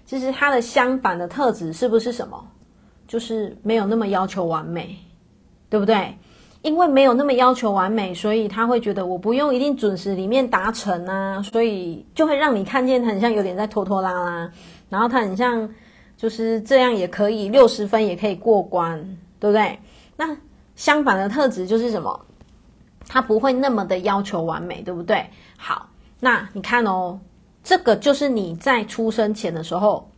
[0.06, 2.48] 其实它的相反的特质是不是什么？
[3.06, 4.96] 就是没有那么要求完美，
[5.68, 6.16] 对不对？
[6.62, 14.50] 因为没有那么要求完美，所以他会觉得我不用一定准时里面达成啊，所以就会让你看见他很像有点在拖拖拉拉，
[14.88, 15.68] 然后他很像
[16.16, 19.78] 就是这样也可以六十分也可以过关，对不对？
[20.16, 20.36] 那
[20.74, 22.26] 相反的特质就是什么？
[23.08, 25.26] 他不会那么的要求完美，对不对？
[25.56, 25.88] 好，
[26.20, 27.18] 那你看哦，
[27.64, 30.08] 这个就是你在出生前的时候，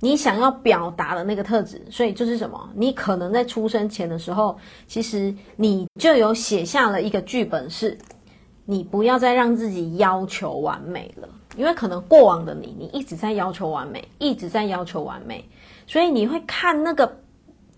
[0.00, 1.84] 你想要表达的那个特质。
[1.90, 2.70] 所以就是什么？
[2.74, 7.98] 你可能在出生前的时候，其实你就有写下了一个剧本，是
[8.64, 15.44] 你不要再让自己要求完美了，因为可能过往的你，你一直在要求完美，一直在要求完美，
[15.86, 17.20] 所以你会看那个。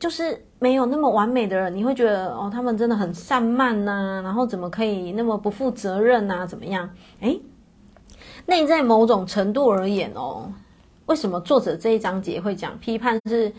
[0.00, 6.46] 就是没有那么完美的人，你会觉得哦，他们真的很散漫呐、啊，然后怎么可以那么不负责任呐、啊？
[6.46, 6.88] 怎么样？
[7.20, 7.40] 诶，
[8.46, 10.50] 内在某种程度而言哦，
[11.06, 13.52] 为什么作者这一章节会讲批判是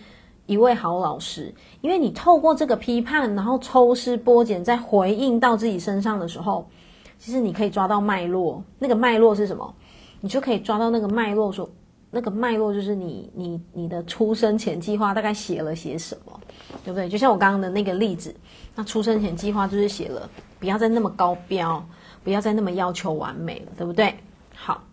[0.45, 1.53] 一位好老师？
[1.81, 6.67] 因为你透过这个批判，然后抽丝剥茧，再回应到自己身上的时候，
[7.17, 8.61] 其实你可以抓到脉络。
[8.77, 9.73] 那个脉络是什么？
[10.21, 11.69] 你就可以抓到那个脉络，说
[12.11, 16.39] 那个脉络就是你你你的出生前计划大概写了些什么，
[16.83, 17.07] 对不对？
[17.07, 18.33] 就像我刚刚的那个例子，
[18.75, 20.29] 那出生前计划就是写了
[20.59, 21.85] 不要再那么高标，
[22.23, 24.15] 不要再那么要求完美了，对不对？
[24.55, 24.83] 好，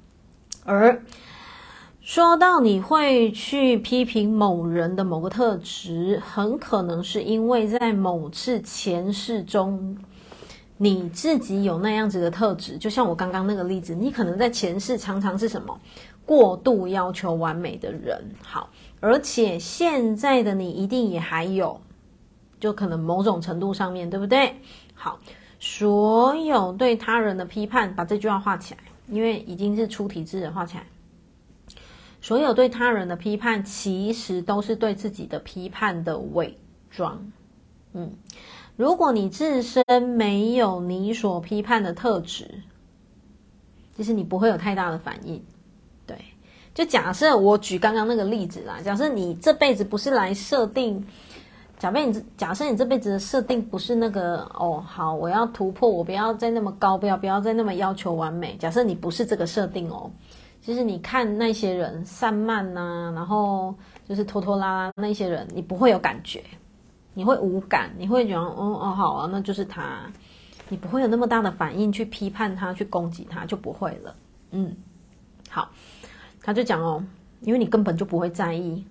[0.65, 1.03] 而。
[2.01, 9.99] 说到你会去批评某人的某个特质，很可能是因为在某次前世中，
[10.77, 12.79] 你自己有那样子的特质。
[12.79, 15.77] 就像我刚刚那个例子，你可能在前世常常是什么
[16.27, 18.35] 过度要求完美的人。
[18.43, 18.69] 好，
[19.01, 21.81] 而且现在的你一定也还有，
[22.61, 24.57] 就可能某种程度上面对不对？
[24.95, 25.21] 好，
[25.59, 30.85] 所有对他人的批判，把这句话画起来，因为已经是出题字了，画起来。
[32.21, 36.59] 所有对他人的批判，其实都是对自己的批判的伪
[36.91, 37.31] 装。
[37.93, 38.13] 嗯，
[38.75, 42.63] 如果你自身没有你所批判的特质，
[43.97, 45.41] 其实你不会有太大的反应。
[46.77, 51.03] 就假设我举刚刚那个例子啦，假设你这辈子不是来设定，
[51.79, 58.55] 假设你假设你这辈子的设定不是那个哦，好，我要突破，我不要再那么高，不要不要再那么要求完美。
[58.59, 60.11] 假设你不是这个设定哦。
[60.61, 63.75] 其实你看那些人散漫呐、然后
[64.07, 66.45] 就是拖拖拉拉那些人，你不会有感觉，
[67.15, 70.11] 你会无感，你会觉得哦哦好啊，那就是他，
[70.69, 74.15] 你不会有那么大的反应去批判他，去攻击他，就不会了。
[74.51, 74.77] 嗯，
[75.49, 75.71] 好，
[76.47, 77.05] 他就讲哦，
[77.41, 78.83] 因为你根本就不会在意，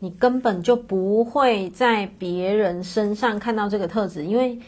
[0.00, 4.58] 你根本就不会在别人身上看到这个特质，因为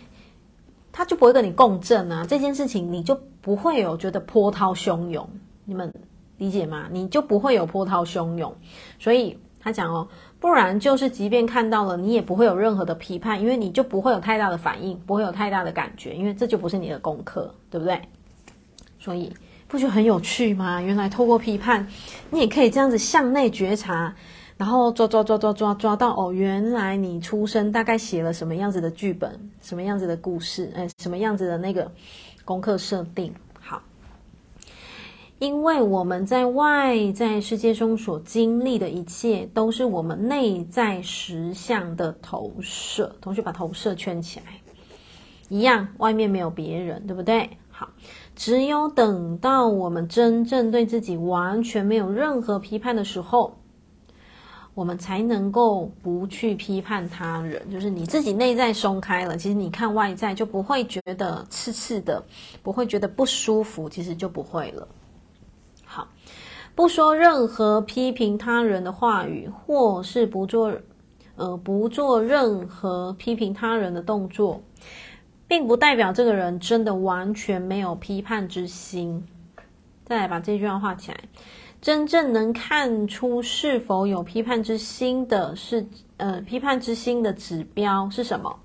[0.93, 5.29] 他就不会跟你共振啊，这件事情你就不会有觉得波涛汹涌，
[5.65, 5.93] 你们。
[6.39, 6.87] 理解吗？
[6.93, 8.55] 你就不会有波涛汹涌，
[9.01, 10.07] 所以他讲哦，
[10.39, 18.01] 不然就是即便看到了，你也不会有任何的批判，因为你就不会有太大的反应，不会有太大的感觉，因为这就不是你的功课，对不对？
[19.01, 19.33] 所以
[19.69, 20.81] 不觉得很有趣吗？
[20.81, 21.87] 原来透过批判，
[22.31, 24.15] 你也可以这样子向内觉察，
[24.57, 31.93] 然后抓抓抓抓抓抓到哦，原来你出生大概写了什么样子的剧本，什么样子的故事，哎，什么样子的那个
[32.47, 33.33] 功课设定。
[33.61, 33.83] 好
[35.39, 43.15] 因为我们在外在世界中所经历的一切，都是我们内在实相的投射。
[43.21, 44.47] 同学把投射圈起来，
[45.51, 47.51] 一样，外面没有别人，对不对？
[47.71, 47.89] 好，
[48.39, 53.59] 只有等到我们真正对自己完全没有任何批判的时候，
[54.75, 57.69] 我们才能够不去批判他人。
[57.69, 62.25] 就是你自己内在松开了，其实你看外在就不会觉得刺刺的，
[62.63, 64.87] 不会觉得不舒服，其实就不会了。
[65.85, 66.07] 好
[66.77, 70.73] 不说任何批评他人的话语，或是不做，
[71.35, 74.61] 呃，不做任何批评他人的动作，
[75.49, 79.27] 并不代表这个人真的完全没有批判之心。
[80.05, 81.19] 再来把这句话画起来，
[81.81, 85.87] 真正能看出是否有批判之心的是，
[86.19, 88.59] 呃，批判之心的指标是什么？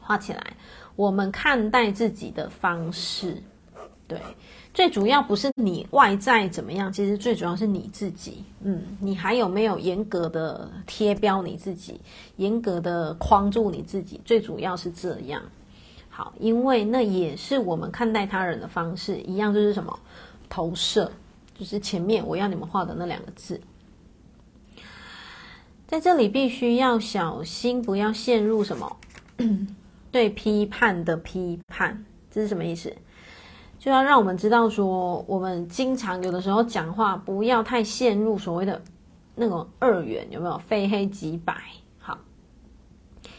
[0.00, 0.56] 画起来，
[0.96, 3.42] 我们看待自己的方式，
[4.08, 4.18] 对。
[4.72, 8.44] 最主要不是你外在怎么样，其实最主要是你自己。
[8.62, 12.00] 嗯，你还有没有严格的贴标你自己，
[12.36, 14.20] 严格的框住你自己？
[14.24, 15.42] 最主要是这样。
[16.20, 19.98] 好，因为那也是我们看待他人的方式，一样就是什么
[20.50, 21.10] 投射，
[21.58, 23.58] 就是前面我要你们画的那两个字。
[25.86, 28.98] 在这里必须要小心，不要陷入什么
[30.10, 32.94] 对批判的批判，这是什么意思？
[33.78, 38.82] 就要让我们知道说，我们经常有的时候讲话不要太陷入所谓的
[39.34, 41.56] 那种二元，有没有非黑即白？
[41.98, 42.18] 好，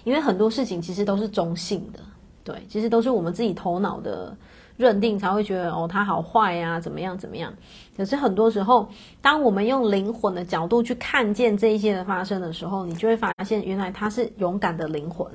[0.04, 2.00] 因为很多事情其实都是中性的，
[2.44, 4.36] 对，其实都是我们自己头脑的
[4.78, 7.54] 认定才会觉得哦，他好坏呀，怎么样怎么样。
[7.96, 8.90] 可是很多时候，
[9.22, 15.28] 当我们用灵魂的角度去看见这一些的发生的时候，你就会发现，原来他是勇敢的灵魂，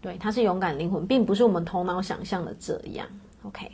[0.00, 3.06] 对，他是勇敢灵魂，并不是我们头脑想象的这样。
[3.44, 3.70] OK。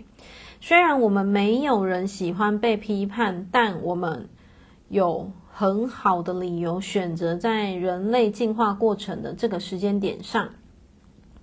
[0.63, 4.29] 虽然我们没有人喜欢被批判，但我们
[4.91, 10.51] 有很好的理由选择在人类进化过程的这个时间点上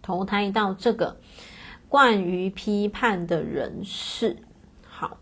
[0.07, 1.17] 投胎到这个
[1.89, 4.37] 惯于批判的人世。
[4.87, 5.17] 好，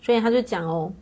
[0.00, 0.92] 所以他就讲哦，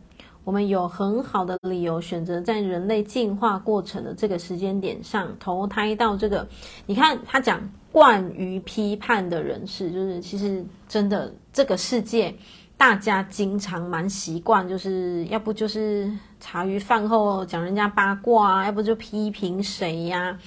[0.43, 6.47] 我们有很好的理由选择在人类进化过程的这个时间点上投胎到这个。
[6.85, 7.71] 你看他讲。
[7.91, 12.35] 惯于批判的人士，就是其实真的这个世界
[12.77, 20.37] 大家经常蛮习惯，就是要不就是茶余饭后讲人家八卦啊，要不就批评谁呀，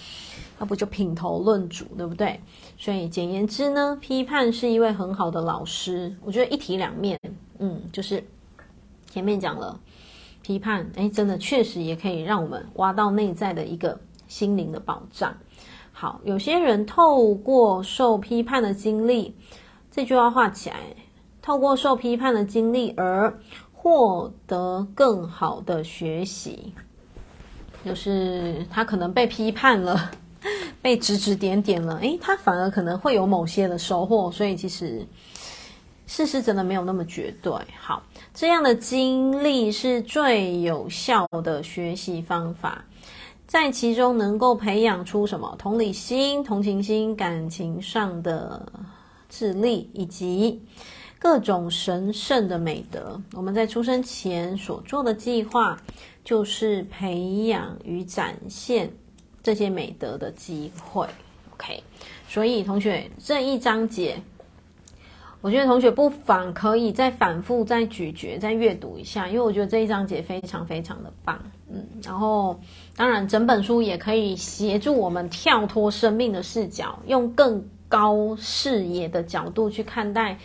[0.63, 2.39] 要不就品头论足，对不对？
[2.79, 6.15] 所以简言之呢，批判是一位很好的老师。
[6.25, 7.19] 我觉得一体两面，
[7.59, 8.23] 嗯，就是
[9.11, 9.77] 前面讲了
[10.41, 13.99] 批判，哎，真的确实也可以让我们挖到内在的一个
[14.29, 15.37] 心灵的宝藏。
[15.91, 19.35] 好，有些人透过受批判的经历，
[19.91, 20.77] 这句话画起来。
[21.43, 23.37] 透过受批判的经历而
[23.73, 26.73] 获得更好的学习，
[27.85, 30.13] 就是他可能被批判了，
[30.83, 34.31] 被指指点点了，诶，他反而可能会有某些的收获。
[34.31, 35.07] 所以其实
[36.07, 37.53] 事实真的没有那么绝对。
[37.81, 38.03] 好，
[38.35, 42.85] 这样的经历是最有效的学习方法，
[43.47, 45.55] 在其中能够培养出什么？
[45.59, 48.65] 同理心、同情心、感情上的
[49.29, 50.61] 智力以及。
[51.19, 55.81] 各种神圣的美德，我们在出生前所做的计划，
[56.25, 58.93] 就是培养与展现
[59.43, 61.07] 这些美德的机会。
[61.55, 61.83] OK，
[62.29, 64.23] 所以同学这一章节，
[65.41, 71.39] 我觉得同学不妨可以再反复、再咀嚼、再阅读一下，因为我觉得这一章节非常非常的棒。
[71.71, 72.61] 嗯，然后
[72.97, 80.39] 当然整本书也可以协助我们跳脱生命的视角，用更高视野的角度去看待。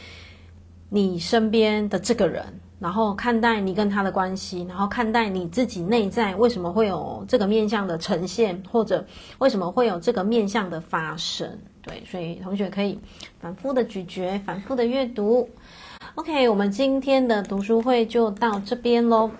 [0.89, 9.05] 你身边的这个人，然后看待你跟他的关系，然后看待你自己内在为什么会有这个面相的呈现，或者
[9.39, 11.59] 为什么会有这个面相的发生。
[11.81, 12.99] 对，所以同学可以
[13.39, 15.49] 反复的咀嚼，反复的阅读。
[16.15, 19.31] OK，我们今天的读书会就到这边喽。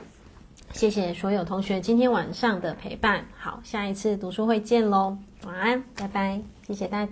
[0.74, 3.26] 谢谢所有同学今天晚上的陪伴。
[3.38, 5.18] 好，下一次读书会见喽。
[5.46, 7.12] 晚安，拜拜，谢谢大家。